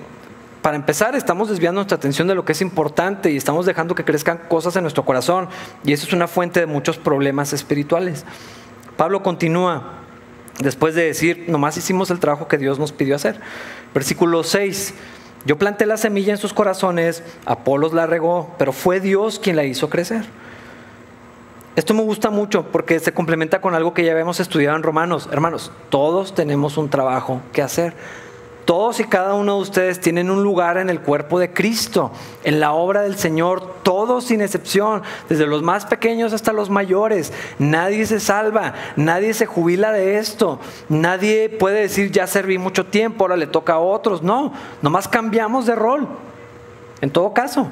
[0.63, 4.05] para empezar, estamos desviando nuestra atención de lo que es importante y estamos dejando que
[4.05, 5.49] crezcan cosas en nuestro corazón.
[5.85, 8.25] Y eso es una fuente de muchos problemas espirituales.
[8.97, 9.95] Pablo continúa
[10.61, 13.41] después de decir, nomás hicimos el trabajo que Dios nos pidió hacer.
[13.93, 14.95] Versículo 6,
[15.47, 19.65] yo planté la semilla en sus corazones, Apolos la regó, pero fue Dios quien la
[19.65, 20.25] hizo crecer.
[21.77, 25.29] Esto me gusta mucho porque se complementa con algo que ya habíamos estudiado en Romanos.
[25.33, 27.95] Hermanos, todos tenemos un trabajo que hacer.
[28.65, 32.13] Todos y cada uno de ustedes tienen un lugar en el cuerpo de Cristo,
[32.45, 37.33] en la obra del Señor, todos sin excepción, desde los más pequeños hasta los mayores.
[37.59, 43.25] Nadie se salva, nadie se jubila de esto, nadie puede decir ya serví mucho tiempo,
[43.25, 44.23] ahora le toca a otros.
[44.23, 46.09] No, nomás cambiamos de rol.
[47.03, 47.69] En todo caso,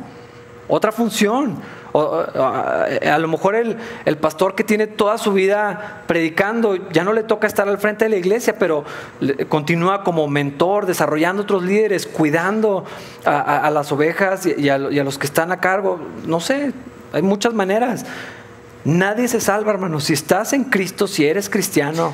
[0.68, 1.56] otra función.
[1.94, 7.22] A lo mejor el, el, pastor que tiene toda su vida predicando, ya no le
[7.22, 8.84] toca estar al frente de la iglesia, pero
[9.48, 12.84] continúa como mentor, desarrollando otros líderes, cuidando
[13.24, 16.00] a, las ovejas y y a los que están a cargo.
[16.26, 16.72] No sé,
[17.12, 18.06] hay muchas maneras.
[18.84, 20.00] Nadie se salva, hermano.
[20.00, 22.12] Si estás en Cristo, si eres cristiano,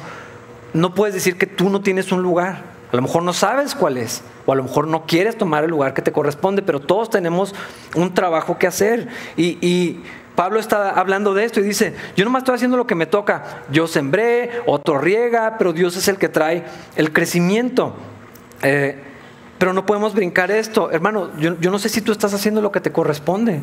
[0.74, 2.67] no puedes decir que tú no tienes un lugar.
[2.90, 5.70] A lo mejor no sabes cuál es, o a lo mejor no quieres tomar el
[5.70, 7.54] lugar que te corresponde, pero todos tenemos
[7.94, 9.08] un trabajo que hacer.
[9.36, 10.00] Y,
[10.34, 13.64] Pablo está hablando de esto y dice, yo nomás estoy haciendo lo que me toca.
[13.72, 16.62] Yo sembré, otro riega, pero Dios es el que trae
[16.94, 17.96] el crecimiento.
[18.62, 19.02] Eh,
[19.58, 20.92] pero no podemos brincar esto.
[20.92, 23.60] Hermano, yo, no sé si tú estás haciendo lo que te corresponde.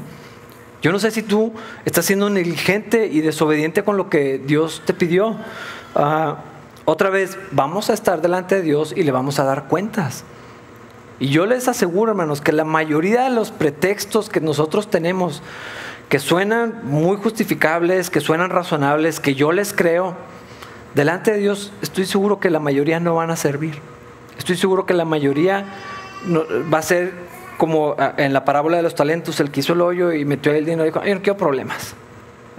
[0.81, 1.53] Yo no sé si tú
[1.85, 5.37] estás siendo negligente y desobediente con lo que Dios te pidió.
[5.95, 6.39] Ah,
[6.85, 10.23] otra vez, vamos a estar delante de Dios y le vamos a dar cuentas.
[11.19, 15.41] Y yo les aseguro, hermanos, que la mayoría de los pretextos que nosotros tenemos,
[16.09, 20.15] que suenan muy justificables, que suenan razonables, que yo les creo,
[20.93, 23.79] delante de Dios estoy seguro que la mayoría no van a servir.
[24.37, 25.65] Estoy seguro que la mayoría
[26.71, 27.13] va a ser
[27.57, 30.65] como en la parábola de los talentos, el que hizo el hoyo y metió el
[30.65, 31.95] dinero y dijo, yo no quiero problemas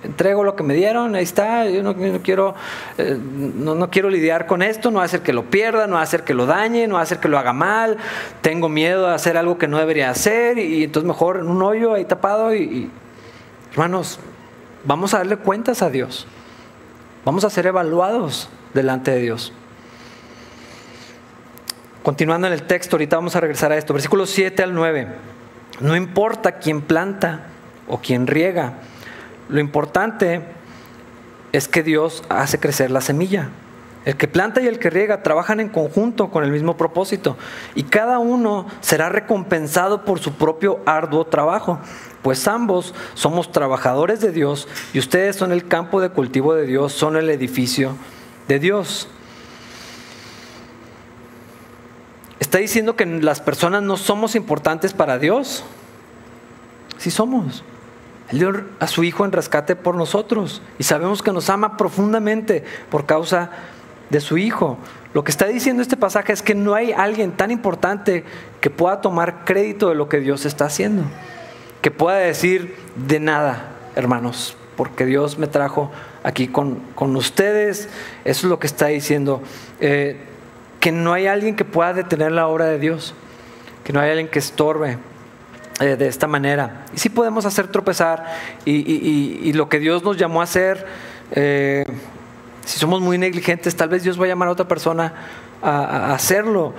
[0.07, 2.55] entrego lo que me dieron, ahí está, yo no, quiero,
[2.99, 6.01] eh, no, quiero lidiar con esto, no va a hacer que lo pierda, no va
[6.01, 7.99] a hacer que lo dañe, no va a hacer que lo haga mal,
[8.41, 11.95] tengo miedo de hacer algo que no debería hacer y, entonces mejor en un hoyo
[11.95, 12.91] ahí tapado y,
[13.73, 14.19] hermanos,
[14.85, 16.27] vamos a darle cuentas a Dios,
[17.25, 19.53] vamos a ser evaluados delante de Dios.
[22.03, 25.09] Continuando en el texto, ahorita vamos a regresar a esto, versículos 7 al 9.
[25.81, 27.47] No importa quién planta
[27.89, 28.75] o quién riega,
[29.49, 30.43] lo importante
[31.53, 33.51] es que Dios hace crecer la semilla.
[34.05, 37.37] El que planta y el que riega trabajan en conjunto con el mismo propósito
[37.75, 41.81] y cada uno será recompensado por su propio arduo trabajo,
[42.23, 46.93] pues ambos somos trabajadores de Dios y ustedes son el campo de cultivo de Dios,
[46.93, 47.97] son el edificio
[48.47, 49.09] de Dios.
[52.39, 55.65] ¿Está diciendo que las personas no somos importantes para Dios?
[56.99, 57.65] Sí somos.
[58.31, 62.65] Él dio a su Hijo en rescate por nosotros y sabemos que nos ama profundamente
[62.91, 63.51] por causa
[64.11, 64.79] de su Hijo.
[65.15, 68.25] Lo que está diciendo este pasaje es que no hay alguien tan importante
[68.61, 71.05] que pueda tomar crédito de lo que Dios está haciendo,
[71.81, 75.91] que pueda decir de nada, hermanos, porque Dios me trajo
[76.23, 77.89] aquí con, ustedes.
[78.25, 79.43] Eso es lo que está diciendo.
[79.81, 80.19] Eh,
[80.81, 83.15] que no hay alguien que pueda detener la obra de Dios,
[83.85, 84.99] que no hay alguien que estorbe.
[85.79, 86.87] Eh, de esta manera.
[86.95, 88.25] Y sí podemos hacer tropezar
[88.65, 90.87] y, lo que Dios nos llamó a hacer,
[91.33, 91.85] eh,
[92.65, 95.13] si somos muy negligentes, tal vez Dios va a llamar a otra persona
[95.61, 96.73] a, hacerlo.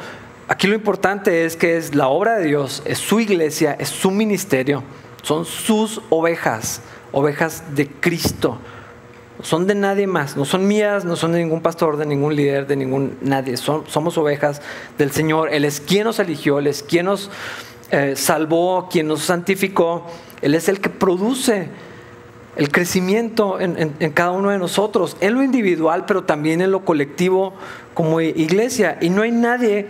[0.47, 4.09] Aquí lo importante es que es la obra de Dios, es su iglesia, es su
[4.09, 4.81] ministerio,
[5.21, 6.81] son sus ovejas,
[7.11, 8.57] ovejas de Cristo.
[9.43, 12.65] Son de nadie más, no son mías, no son de ningún pastor, de ningún líder,
[12.65, 13.55] de ningún nadie.
[13.57, 14.63] somos ovejas
[14.97, 15.53] del Señor.
[15.53, 17.29] Él es quien nos eligió, Él es quien nos,
[17.91, 20.05] eh, salvó, quien nos santificó,
[20.41, 21.69] Él es el que produce
[22.57, 27.53] el crecimiento en, cada uno de nosotros, en lo individual, pero también en lo colectivo
[27.93, 28.97] como iglesia.
[28.99, 29.87] Y no hay nadie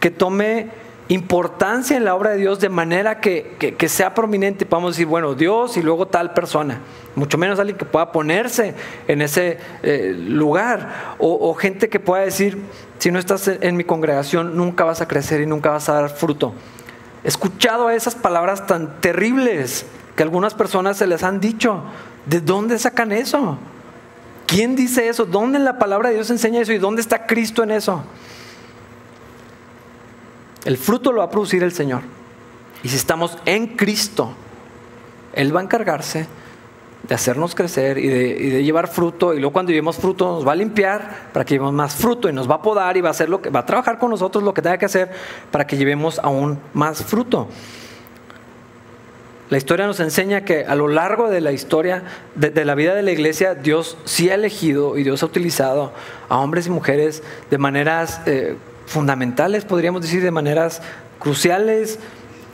[0.00, 0.70] que tome
[1.06, 4.66] importancia en la obra de Dios de manera que, sea prominente.
[4.66, 6.80] Podemos decir, bueno, Dios y luego tal persona.
[7.14, 8.74] Mucho menos alguien que pueda ponerse
[9.06, 11.14] en ese eh, lugar.
[11.18, 12.58] o, gente que pueda decir,
[12.98, 16.10] si no estás en mi congregación, nunca vas a crecer y nunca vas a dar
[16.10, 16.54] fruto
[17.24, 21.82] escuchado esas palabras tan terribles que algunas personas se les han dicho.
[22.26, 23.58] ¿De dónde sacan eso?
[24.46, 25.26] ¿Quién dice eso?
[25.26, 26.72] ¿Dónde en la palabra de Dios enseña eso?
[26.72, 28.02] ¿Y dónde está Cristo en eso?
[30.64, 32.02] El fruto lo va a producir el Señor.
[32.82, 34.34] Y si estamos en Cristo,
[35.32, 36.26] Él va a encargarse
[37.02, 39.34] de hacernos crecer y de, llevar fruto.
[39.34, 42.32] Y luego cuando llevemos fruto nos va a limpiar para que llevemos más fruto y
[42.32, 44.44] nos va a podar y va a hacer lo que va a trabajar con nosotros
[44.44, 45.10] lo que tenga que hacer
[45.50, 47.48] para que llevemos aún más fruto.
[49.50, 52.04] La historia nos enseña que a lo largo de la historia
[52.36, 55.92] de, la vida de la iglesia, Dios sí ha elegido y Dios ha utilizado
[56.28, 60.82] a hombres y mujeres de maneras eh, fundamentales, podríamos decir, de maneras
[61.18, 61.98] cruciales.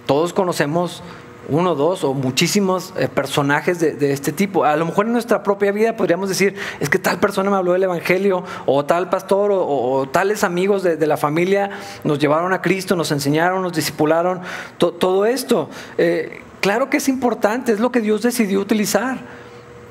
[0.06, 1.02] Todos conocemos
[1.48, 4.64] uno, dos o muchísimos eh, personajes de, este tipo.
[4.64, 7.72] A lo mejor en nuestra propia vida podríamos decir, es que tal persona me habló
[7.72, 11.70] del Evangelio, o tal pastor, o, tales amigos de, la familia
[12.02, 14.40] nos llevaron a Cristo, nos enseñaron, nos discipularon,
[14.78, 15.70] todo esto.
[15.98, 19.18] Eh, claro que es importante, es lo que Dios decidió utilizar.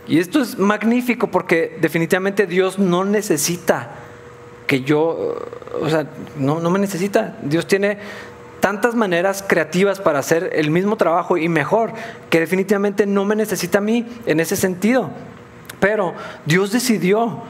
[0.08, 3.90] Y esto es magnífico porque definitivamente Dios no necesita
[4.68, 5.38] que yo,
[5.82, 7.38] o sea, no, no me necesita.
[7.42, 8.00] Dios tiene
[8.66, 11.94] tantas maneras creativas para hacer el mismo trabajo y mejor,
[12.32, 15.12] que definitivamente no me necesita a mí en ese sentido.
[15.80, 16.16] Pero
[16.48, 17.44] Dios decidió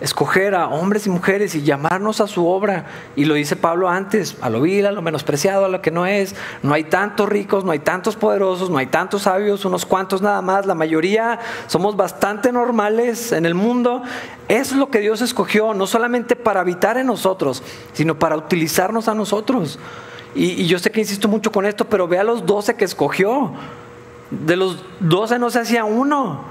[0.00, 2.86] escoger a hombres y mujeres y llamarnos a su obra.
[3.14, 6.06] Y lo dice Pablo antes, a lo vil, a lo menospreciado, a lo que no
[6.06, 6.34] es.
[6.62, 10.40] No hay tantos ricos, no hay tantos poderosos, no hay tantos sabios, unos cuantos nada
[10.40, 10.64] más.
[10.64, 14.02] La mayoría somos bastante normales en el mundo.
[14.48, 17.62] Es lo que Dios escogió, no solamente para habitar en nosotros,
[17.92, 19.78] sino para utilizarnos a nosotros.
[20.34, 23.52] Y, yo sé que insisto mucho con esto, pero ve a los doce que escogió.
[24.30, 26.44] De los doce no se hacía uno.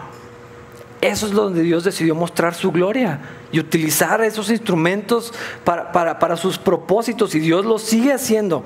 [1.01, 3.19] Eso es donde Dios decidió mostrar su gloria
[3.51, 5.33] y utilizar esos instrumentos
[5.65, 8.63] para, para, sus propósitos y Dios lo sigue haciendo.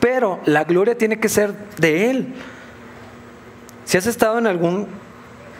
[0.00, 2.34] Pero la gloria tiene que ser de Él.
[3.84, 4.88] Si has estado en algún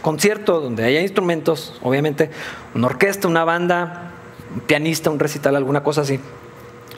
[0.00, 2.30] concierto donde haya instrumentos, obviamente
[2.74, 4.10] una orquesta, una banda,
[4.52, 6.18] un pianista, un recital, alguna cosa así,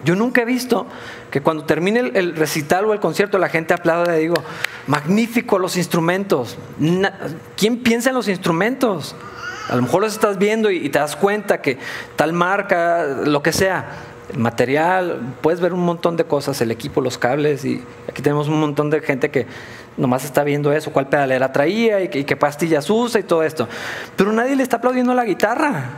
[0.05, 0.86] Yo nunca he visto
[1.30, 4.36] que cuando termine el, recital o el concierto la gente aplauda y digo,
[4.86, 6.59] magnífico los instrumentos.
[7.57, 9.16] ¿Quién piensa en los instrumentos?
[9.68, 11.78] A lo mejor los estás viendo y, te das cuenta que
[12.16, 13.86] tal marca, lo que sea,
[14.32, 18.48] el material, puedes ver un montón de cosas, el equipo, los cables, y aquí tenemos
[18.48, 19.46] un montón de gente que
[19.96, 23.68] nomás está viendo eso, cuál pedalera traía y, qué pastillas usa y todo esto.
[24.16, 25.90] Pero nadie le está aplaudiendo la guitarra,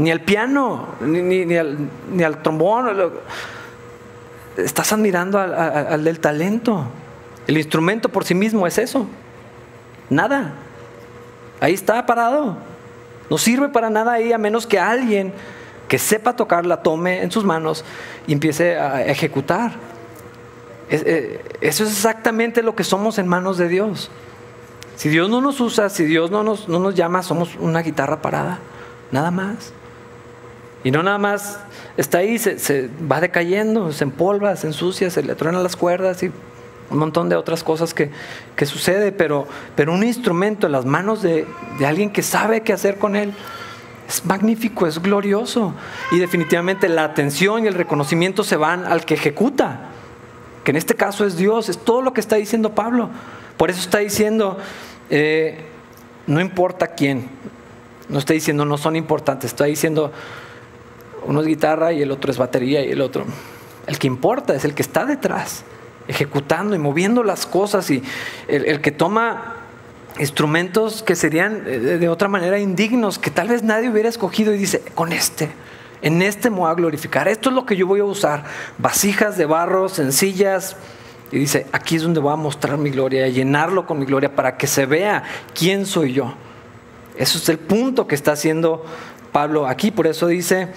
[0.00, 1.54] ni al piano, ni,
[2.24, 3.12] al, trombón.
[4.56, 6.86] Estás admirando al del talento.
[7.46, 9.06] El instrumento por sí mismo es eso.
[10.08, 10.54] Nada.
[11.60, 12.56] Ahí está parado.
[13.28, 15.34] No sirve para nada ahí a menos que alguien
[15.86, 17.84] que sepa tocar la tome en sus manos
[18.26, 19.72] y empiece a ejecutar.
[20.88, 24.10] Eh, eso es exactamente lo que somos en manos de Dios.
[24.96, 28.22] Si Dios no nos usa, si Dios no nos, no nos llama, somos una guitarra
[28.22, 28.60] parada,
[29.12, 29.74] nada más.
[30.82, 31.60] Y no nada más
[31.96, 36.30] está ahí, se, va decayendo, se empolva, se ensucia, se le truenan las cuerdas y
[36.90, 38.10] un montón de otras cosas que,
[38.56, 41.46] que sucede, pero, pero un instrumento en las manos de,
[41.78, 43.32] de alguien que sabe qué hacer con él
[44.08, 45.74] es magnífico, es glorioso.
[46.10, 49.90] Y definitivamente la atención y el reconocimiento se van al que ejecuta
[50.64, 53.08] que en este caso es Dios, es todo lo que está diciendo Pablo.
[53.56, 54.58] Por eso está diciendo,
[55.08, 55.58] eh,
[56.26, 57.28] no importa quién,
[58.08, 60.12] no está diciendo no son importantes, está diciendo
[61.26, 63.24] uno es guitarra y el otro es batería y el otro.
[63.86, 65.64] El que importa es el que está detrás,
[66.08, 68.02] ejecutando y moviendo las cosas y
[68.48, 69.56] el que toma
[70.18, 74.58] instrumentos que serían eh, de otra manera indignos, que tal vez nadie hubiera escogido y
[74.58, 75.50] dice, con este
[76.02, 77.28] en este me voy a glorificar.
[77.28, 78.44] Esto es lo que yo voy a usar.
[78.78, 80.76] Vasijas de barro sencillas.
[81.32, 84.56] Y dice, aquí es donde voy a mostrar mi gloria, llenarlo con mi gloria para
[84.56, 85.22] que se vea
[85.54, 86.34] quién soy yo.
[87.16, 88.84] Eso es el punto que está haciendo
[89.30, 89.90] Pablo aquí.
[89.90, 90.68] Por eso dice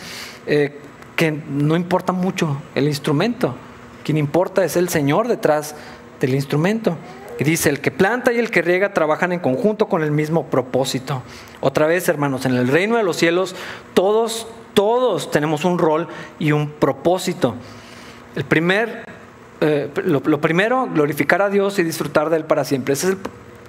[0.45, 0.77] eh,
[1.15, 3.55] que no importa mucho el instrumento.
[4.03, 5.75] Quien importa es el Señor detrás
[6.19, 6.97] del instrumento.
[7.39, 10.47] Y dice, el que planta y el que riega trabajan en conjunto con el mismo
[10.47, 11.23] propósito.
[11.61, 13.55] Otra vez, hermanos, en el reino de los cielos
[13.93, 16.07] todos todos tenemos un rol
[16.39, 17.55] y un propósito.
[18.35, 19.05] El primer,
[19.61, 22.93] eh, lo, primero, glorificar a Dios y disfrutar de Él para siempre.
[22.93, 23.17] Esa es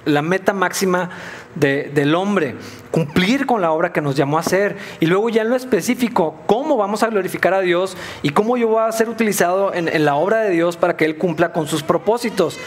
[0.05, 1.09] la meta máxima
[1.55, 2.55] del hombre,
[2.91, 4.77] cumplir con la obra que nos llamó a hacer.
[4.99, 8.67] Y luego ya en lo específico, cómo vamos a glorificar a Dios y cómo yo
[8.67, 11.67] voy a ser utilizado en, en la obra de Dios para que Él cumpla con
[11.67, 12.59] sus propósitos.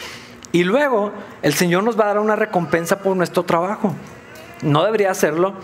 [0.52, 1.12] Y luego
[1.42, 3.94] el Señor nos va a dar una recompensa por nuestro trabajo.
[4.62, 5.54] No debería hacerlo,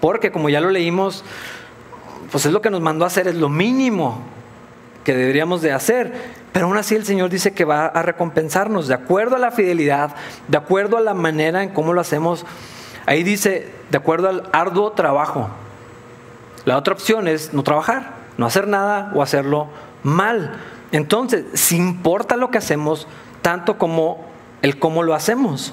[0.00, 1.24] porque como ya lo leímos,
[2.30, 4.35] pues es lo que nos mandó a hacer, es lo mínimo
[5.06, 6.12] que deberíamos de hacer.
[6.52, 10.16] Pero aún así el Señor dice que va a recompensarnos de acuerdo a la fidelidad,
[10.48, 12.44] de acuerdo a la manera en cómo lo hacemos.
[13.06, 15.48] Ahí dice, de acuerdo al arduo trabajo.
[16.64, 19.68] La otra opción es no trabajar, no hacer nada o hacerlo
[20.02, 20.56] mal.
[20.90, 23.06] Entonces, si importa lo que hacemos,
[23.42, 24.26] tanto como
[24.62, 25.72] el cómo lo hacemos.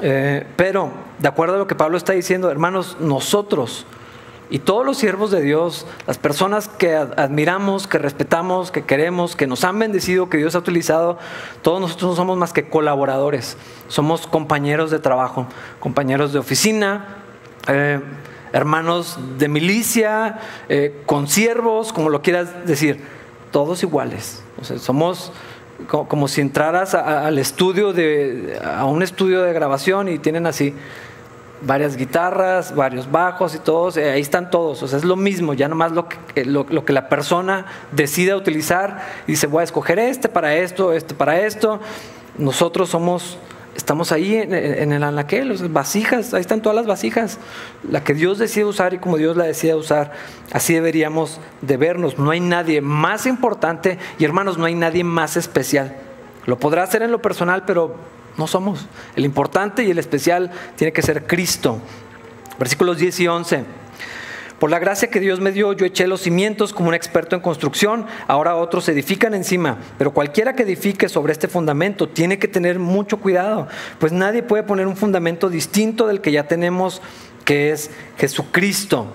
[0.00, 0.90] Eh, pero,
[1.20, 3.86] de acuerdo a lo que Pablo está diciendo, hermanos, nosotros
[4.52, 9.46] y todos los siervos de Dios, las personas que admiramos, que respetamos, que queremos, que
[9.46, 11.16] nos han bendecido, que Dios ha utilizado,
[11.62, 13.56] todos nosotros no somos más que colaboradores,
[13.88, 15.46] somos compañeros de trabajo,
[15.80, 17.16] compañeros de oficina,
[17.66, 18.00] eh,
[18.52, 23.00] hermanos de milicia, eh, consiervos, como lo quieras decir,
[23.52, 24.42] todos iguales.
[24.60, 25.32] O sea, somos
[25.88, 30.74] como, si entraras al estudio de, a un estudio de grabación y tienen así
[31.64, 35.54] varias guitarras, varios bajos y todos, eh, ahí están todos, o sea, es lo mismo,
[35.54, 39.64] ya nomás lo que, eh, lo, que la persona decida utilizar y dice, voy a
[39.64, 41.80] escoger este para esto, este para esto,
[42.36, 43.38] nosotros somos,
[43.76, 47.38] estamos ahí en, el anaquel, los vasijas, ahí están todas las vasijas,
[47.88, 50.12] la que Dios decide usar y como Dios la decide usar,
[50.52, 55.36] así deberíamos de vernos, no hay nadie más importante y hermanos, no hay nadie más
[55.36, 55.96] especial,
[56.46, 57.94] lo podrá hacer en lo personal, pero
[58.36, 58.86] no somos.
[59.16, 61.78] El importante y el especial tiene que ser Cristo.
[62.58, 63.64] Versículos 10 y 11.
[64.62, 67.42] Por la gracia que Dios me dio, yo eché los cimientos como un experto en
[67.42, 72.78] construcción, ahora otros edifican encima, pero cualquiera que edifique sobre este fundamento tiene que tener
[72.78, 73.66] mucho cuidado,
[73.98, 77.02] pues nadie puede poner un fundamento distinto del que ya tenemos,
[77.44, 79.08] que es Jesucristo.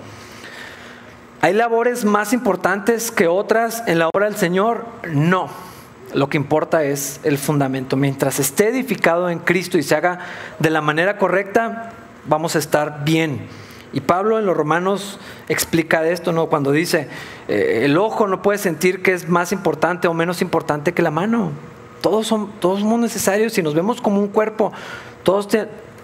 [1.40, 4.84] ¿Hay labores más importantes que otras en la obra del Señor?
[5.10, 5.48] No.
[6.14, 7.96] Lo que importa es el fundamento.
[7.96, 10.20] Mientras esté edificado en Cristo y se haga
[10.58, 11.92] de la manera correcta,
[12.26, 13.46] vamos a estar bien.
[13.92, 16.46] Y Pablo en los Romanos explica esto, ¿no?
[16.46, 17.08] Cuando dice,
[17.48, 21.10] eh, el ojo no puede sentir que es más importante o menos importante que la
[21.10, 21.52] mano.
[22.02, 24.72] Todos, son, todos somos necesarios y nos vemos como un cuerpo.
[25.22, 25.48] Todos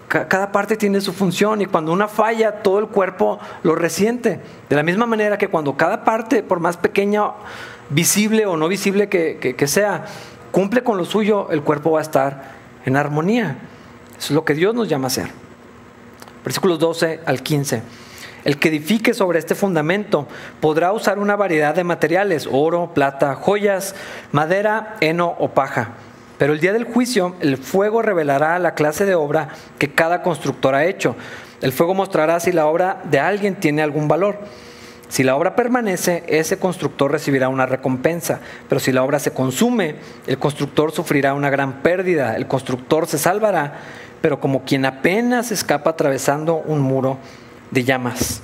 [0.09, 4.41] cada parte tiene su función y cuando una falla, todo el cuerpo lo resiente.
[4.69, 7.31] De la misma manera que cuando cada parte, por más pequeña,
[7.91, 10.05] visible o no visible que, sea,
[10.51, 12.53] cumple con lo suyo, el cuerpo va a estar
[12.85, 13.59] en armonía.
[14.19, 15.29] Es lo que Dios nos llama a hacer.
[16.45, 17.83] Versículos 12 al 15.
[18.45, 20.29] El que edifique sobre este fundamento
[20.61, 23.95] podrá usar una variedad de materiales, oro, plata, joyas,
[24.33, 25.93] madera, heno o paja.
[26.37, 30.75] Pero el día del juicio el fuego revelará la clase de obra que cada constructor
[30.75, 31.17] ha hecho.
[31.63, 34.39] El fuego mostrará si la obra de alguien tiene algún valor.
[35.15, 39.95] Si la obra permanece, ese constructor recibirá una recompensa, pero si la obra se consume,
[40.27, 43.75] el constructor sufrirá una gran pérdida, el constructor se salvará,
[44.21, 47.19] pero como quien apenas escapa atravesando un muro
[47.71, 48.43] de llamas.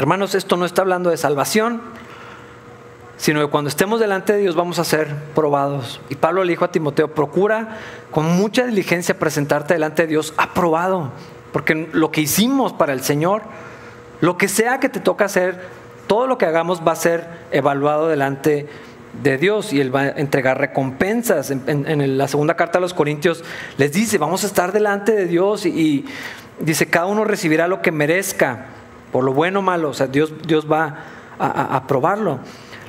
[0.00, 1.80] Hermanos, esto no está hablando de salvación,
[3.16, 6.00] sino que cuando estemos delante de Dios vamos a ser probados.
[6.08, 7.78] Y Pablo le dijo a Timoteo, procura
[8.10, 11.12] con mucha diligencia presentarte delante de Dios aprobado,
[11.52, 13.42] porque lo que hicimos para el Señor,
[14.20, 15.60] lo que sea que te toca hacer,
[16.06, 18.66] todo lo que hagamos va a ser evaluado delante
[19.22, 21.50] de Dios y Él va a entregar recompensas.
[21.50, 23.44] En, la segunda carta a los Corintios
[23.76, 26.04] les dice, vamos a estar delante de Dios y
[26.60, 28.66] dice, cada uno recibirá lo que merezca,
[29.12, 30.96] por lo bueno o malo, o sea, Dios, Dios va
[31.38, 32.40] a, a, probarlo.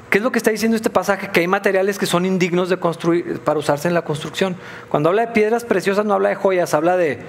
[0.10, 1.30] ¿Qué es lo que está diciendo este pasaje?
[1.30, 4.56] Que hay materiales que son indignos de construir para usarse en la construcción.
[4.90, 7.20] Cuando habla de piedras preciosas no habla de joyas, habla de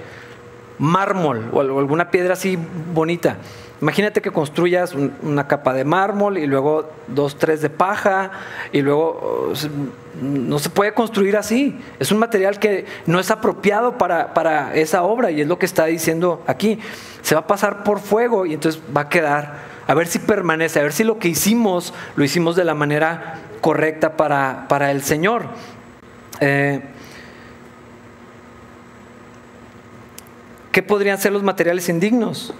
[0.79, 2.57] mármol o alguna piedra así
[2.91, 3.37] bonita.
[3.81, 8.29] Imagínate que construyas una capa de mármol y luego dos, tres de paja
[8.71, 9.53] y luego
[10.21, 11.79] no se puede construir así.
[11.99, 15.65] Es un material que no es apropiado para, para esa obra y es lo que
[15.65, 16.77] está diciendo aquí.
[17.23, 19.55] Se va a pasar por fuego y entonces va a quedar,
[19.87, 23.39] a ver si permanece, a ver si lo que hicimos lo hicimos de la manera
[23.61, 25.45] correcta para, para el Señor.
[26.39, 26.81] Eh,
[30.71, 32.53] ¿Qué podrían ser los materiales indignos?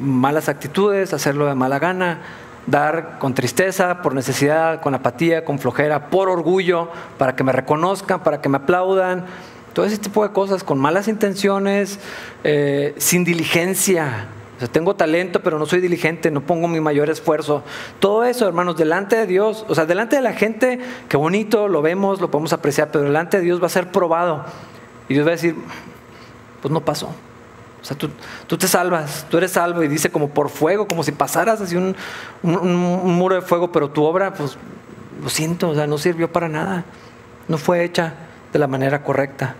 [0.00, 2.20] Malas actitudes, hacerlo de mala gana,
[2.66, 8.22] dar con tristeza, por necesidad, con apatía, con flojera, por orgullo, para que me reconozcan,
[8.22, 9.26] para que me aplaudan,
[9.72, 12.00] todo ese tipo de cosas, con malas intenciones,
[12.44, 14.28] eh, sin diligencia.
[14.56, 17.62] O sea, tengo talento, pero no soy diligente, no pongo mi mayor esfuerzo.
[18.00, 20.80] Todo eso, hermanos, delante de Dios, o sea, delante de la gente,
[21.10, 24.46] qué bonito, lo vemos, lo podemos apreciar, pero delante de Dios va a ser probado.
[25.10, 25.56] Y Dios va a decir,
[26.62, 27.14] pues no pasó.
[27.86, 31.12] O sea, tú, te salvas, tú eres salvo y dice como por fuego, como si
[31.12, 31.94] pasaras así un,
[32.42, 34.58] muro de fuego, pero tu obra, pues
[35.22, 36.84] lo siento, o sea, no sirvió para nada,
[37.46, 38.14] no fue hecha
[38.52, 39.54] de la manera correcta.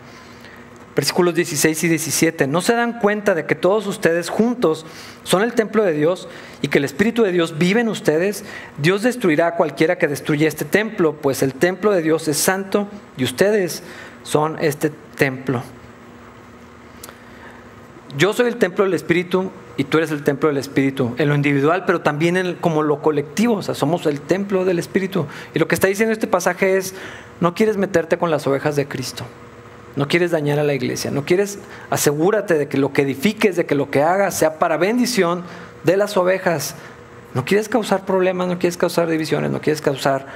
[0.97, 2.49] Versículos 16 y 17.
[2.49, 4.87] ¿No se dan cuenta de que todos ustedes juntos
[5.22, 6.27] son el templo de Dios
[6.62, 8.45] y que el Espíritu de Dios vive en ustedes?
[8.79, 12.89] Dios destruirá a cualquiera que destruya este templo, pues el templo de Dios es santo
[13.16, 13.85] y ustedes
[14.24, 15.62] son este templo.
[18.17, 21.35] Yo soy el templo del Espíritu y tú eres el templo del Espíritu, en lo
[21.35, 25.27] individual, pero también como lo colectivo, o sea, somos el templo del Espíritu.
[25.55, 26.95] Y lo que está diciendo este pasaje es,
[27.41, 29.25] no quieres meterte con las ovejas de Cristo,
[29.97, 31.59] no quieres dañar a la iglesia, no quieres,
[31.91, 35.43] asegúrate de que lo que edifiques, de que lo que hagas sea para bendición
[35.85, 36.75] de las ovejas.
[37.35, 40.27] No quieres causar problemas, no quieres causar divisiones, no quieres causar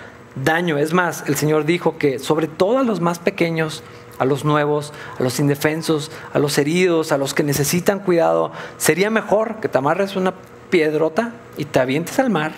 [0.45, 0.77] daño.
[0.77, 3.83] Es más, el Señor dijo que sobre todo a los más pequeños,
[4.21, 8.53] a los nuevos, a los indefensos, a los heridos, a los que necesitan cuidado.
[8.77, 10.35] Sería mejor que te amarres una
[10.69, 12.53] piedrota y te avientes al mar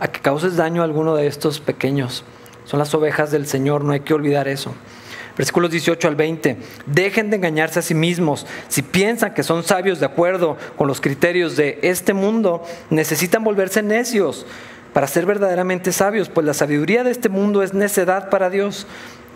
[0.00, 2.24] a que causes daño a alguno de estos pequeños.
[2.64, 4.74] Son las ovejas del Señor, no hay que olvidar eso.
[5.36, 6.56] Versículos 18 al 20.
[6.86, 8.46] Dejen de engañarse a sí mismos.
[8.68, 13.82] Si piensan que son sabios de acuerdo con los criterios de este mundo, necesitan volverse
[13.82, 14.46] necios
[14.94, 18.86] para ser verdaderamente sabios, pues la sabiduría de este mundo es necedad para Dios.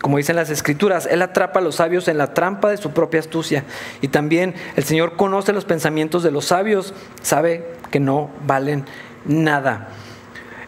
[0.05, 3.19] Como dicen las escrituras, Él atrapa a los sabios en la trampa de su propia
[3.19, 3.63] astucia.
[4.01, 6.93] Y también el Señor conoce los pensamientos de los sabios,
[7.23, 8.85] sabe que no valen
[9.25, 9.87] nada.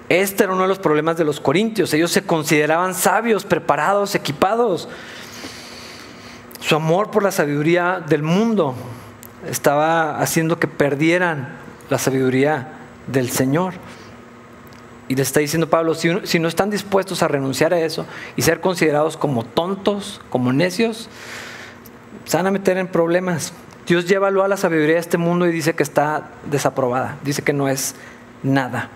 [0.09, 1.93] Este era uno de los problemas de los corintios.
[1.93, 4.89] Ellos se consideraban sabios, preparados, equipados.
[6.59, 8.73] Su amor por la sabiduría del mundo
[9.47, 11.49] estaba haciendo que perdieran
[11.91, 12.69] la sabiduría
[13.05, 13.75] del Señor.
[15.07, 18.05] Y le está diciendo Pablo, si, no están dispuestos a renunciar a eso
[18.35, 21.09] y ser considerados como tontos, como necios,
[22.25, 23.53] se van a meter en problemas.
[23.85, 27.53] Dios llévalo a la sabiduría de este mundo y dice que está desaprobada, dice que
[27.53, 27.95] no es
[28.43, 28.89] nada.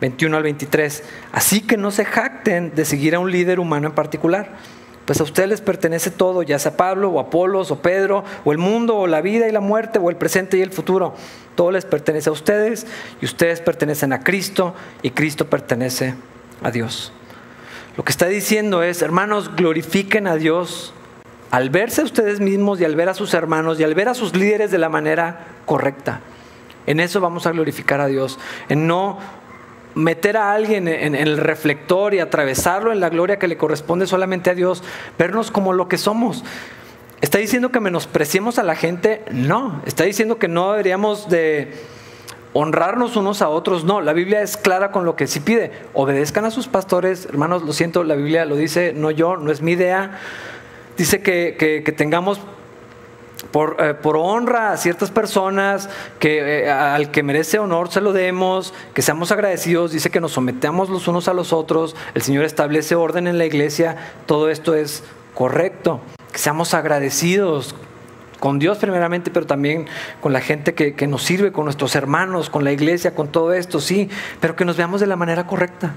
[0.00, 1.02] 21 al 23.
[1.32, 4.56] Así que no se jacten de seguir a un líder humano en particular
[5.08, 8.58] pues a ustedes les pertenece todo, ya sea Pablo o Apolos o Pedro o el
[8.58, 11.14] mundo o la vida y la muerte o el presente y el futuro.
[11.54, 12.86] Todo les pertenece a ustedes
[13.22, 16.14] y ustedes pertenecen a Cristo y Cristo pertenece
[16.62, 17.10] a Dios.
[17.96, 20.92] Lo que está diciendo es, hermanos, glorifiquen a Dios
[21.50, 24.14] al verse a ustedes mismos y al ver a sus hermanos y al ver a
[24.14, 26.20] sus líderes de la manera correcta.
[26.84, 28.38] En eso vamos a glorificar a Dios,
[28.68, 29.18] en no
[29.98, 34.48] meter a alguien en, el reflector y atravesarlo en la gloria que le corresponde solamente
[34.48, 34.84] a Dios,
[35.18, 36.44] vernos como lo que somos.
[37.20, 39.24] ¿Está diciendo que menospreciemos a la gente?
[39.32, 39.82] No.
[39.86, 41.72] ¿Está diciendo que no deberíamos de
[42.52, 43.82] honrarnos unos a otros?
[43.82, 44.00] No.
[44.00, 45.72] La Biblia es clara con lo que sí pide.
[45.94, 47.26] Obedezcan a sus pastores.
[47.26, 50.20] Hermanos, lo siento, la Biblia lo dice, no yo, no es mi idea.
[50.96, 52.40] Dice que, que tengamos
[53.54, 55.88] eh, por, honra a ciertas personas,
[56.18, 60.32] que eh, al que merece honor se lo demos, que seamos agradecidos, dice que nos
[60.32, 63.96] sometamos los unos a los otros, el Señor establece orden en la iglesia,
[64.26, 65.02] todo esto es
[65.34, 67.74] correcto, que seamos agradecidos
[68.38, 69.86] con Dios primeramente, pero también
[70.20, 73.54] con la gente que, que nos sirve, con nuestros hermanos, con la iglesia, con todo
[73.54, 75.94] esto, sí, pero que nos veamos de la manera correcta.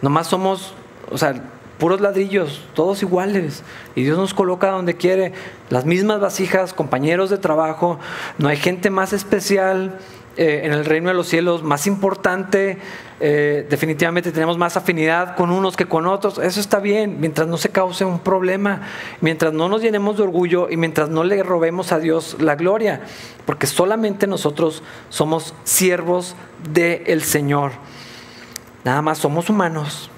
[0.00, 0.72] Nomás somos,
[1.10, 1.34] o sea,
[1.80, 3.64] puros ladrillos, todos iguales.
[3.96, 5.32] Y Dios nos coloca donde quiere,
[5.70, 7.98] las mismas vasijas, compañeros de trabajo,
[8.38, 9.98] no hay gente más especial
[10.36, 12.78] eh, en el reino de los cielos, más importante,
[13.18, 17.56] eh, definitivamente tenemos más afinidad con unos que con otros, eso está bien, mientras no
[17.56, 18.82] se cause un problema,
[19.20, 23.00] mientras no nos llenemos de orgullo y mientras no le robemos a Dios la gloria,
[23.44, 26.36] porque solamente nosotros somos siervos
[26.72, 27.72] del Señor.
[28.84, 30.10] Nada más somos humanos,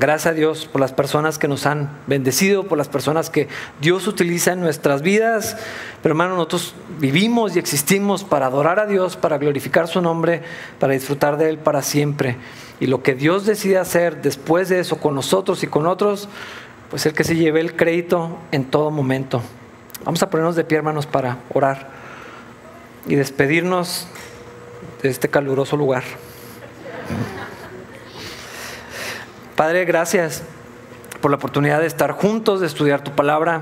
[0.00, 3.48] Gracias a Dios por las personas que nos han bendecido, por las personas que
[3.82, 5.58] Dios utiliza en nuestras vidas.
[6.02, 10.40] Pero hermano, nosotros vivimos y existimos para adorar a Dios, para glorificar su nombre,
[10.78, 12.38] para disfrutar de Él para siempre.
[12.80, 16.30] Y lo que Dios decide hacer después de eso con nosotros y con otros,
[16.88, 19.42] pues el que se lleve el crédito en todo momento.
[20.06, 21.90] Vamos a ponernos de pie, hermanos, para orar
[23.06, 24.06] y despedirnos
[25.02, 26.04] de este caluroso lugar.
[29.60, 30.42] Padre, gracias
[31.20, 33.60] por la oportunidad de estar juntos, de estudiar tu palabra.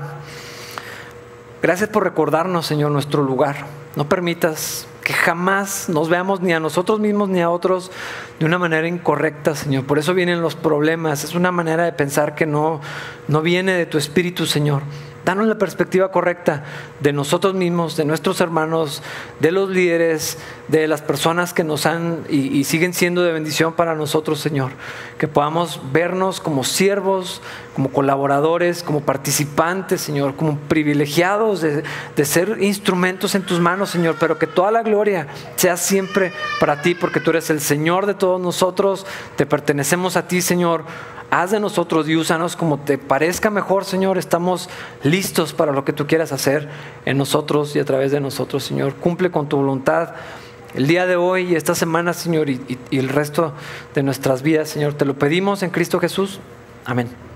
[1.61, 3.65] Gracias por recordarnos, Señor, nuestro lugar.
[3.97, 7.91] No permitas que jamás nos veamos ni a nosotros mismos ni a otros
[8.39, 9.83] de una manera incorrecta, Señor.
[9.87, 11.25] Por eso vienen los problemas.
[11.25, 12.79] Es una manera de pensar que no,
[13.27, 14.83] no viene de tu espíritu, Señor.
[15.29, 16.63] Danos la perspectiva correcta
[17.01, 19.03] de nosotros mismos, de nuestros hermanos,
[19.39, 23.93] de los líderes, de las personas que nos han y, siguen siendo de bendición para
[23.93, 24.71] nosotros, Señor.
[25.19, 27.43] Que podamos vernos como siervos,
[27.75, 31.83] como colaboradores, como participantes, Señor, como privilegiados de,
[32.15, 34.15] de ser instrumentos en tus manos, Señor.
[34.19, 35.27] Pero que toda la gloria
[35.57, 39.05] sea siempre para ti, porque tú eres el Señor de todos nosotros.
[39.35, 40.85] Te pertenecemos a ti, Señor
[41.31, 44.17] haz de nosotros y úsanos como te parezca mejor, Señor.
[44.17, 44.69] Estamos
[45.03, 46.69] listos para lo que tú quieras hacer
[47.05, 48.95] en nosotros y a través de nosotros, Señor.
[48.95, 50.13] Cumple con tu voluntad
[50.73, 53.53] el día de hoy y esta semana, Señor, y, y el resto
[53.95, 54.93] de nuestras vidas, Señor.
[54.93, 56.39] Te lo pedimos en Cristo Jesús.
[56.85, 57.28] Amén.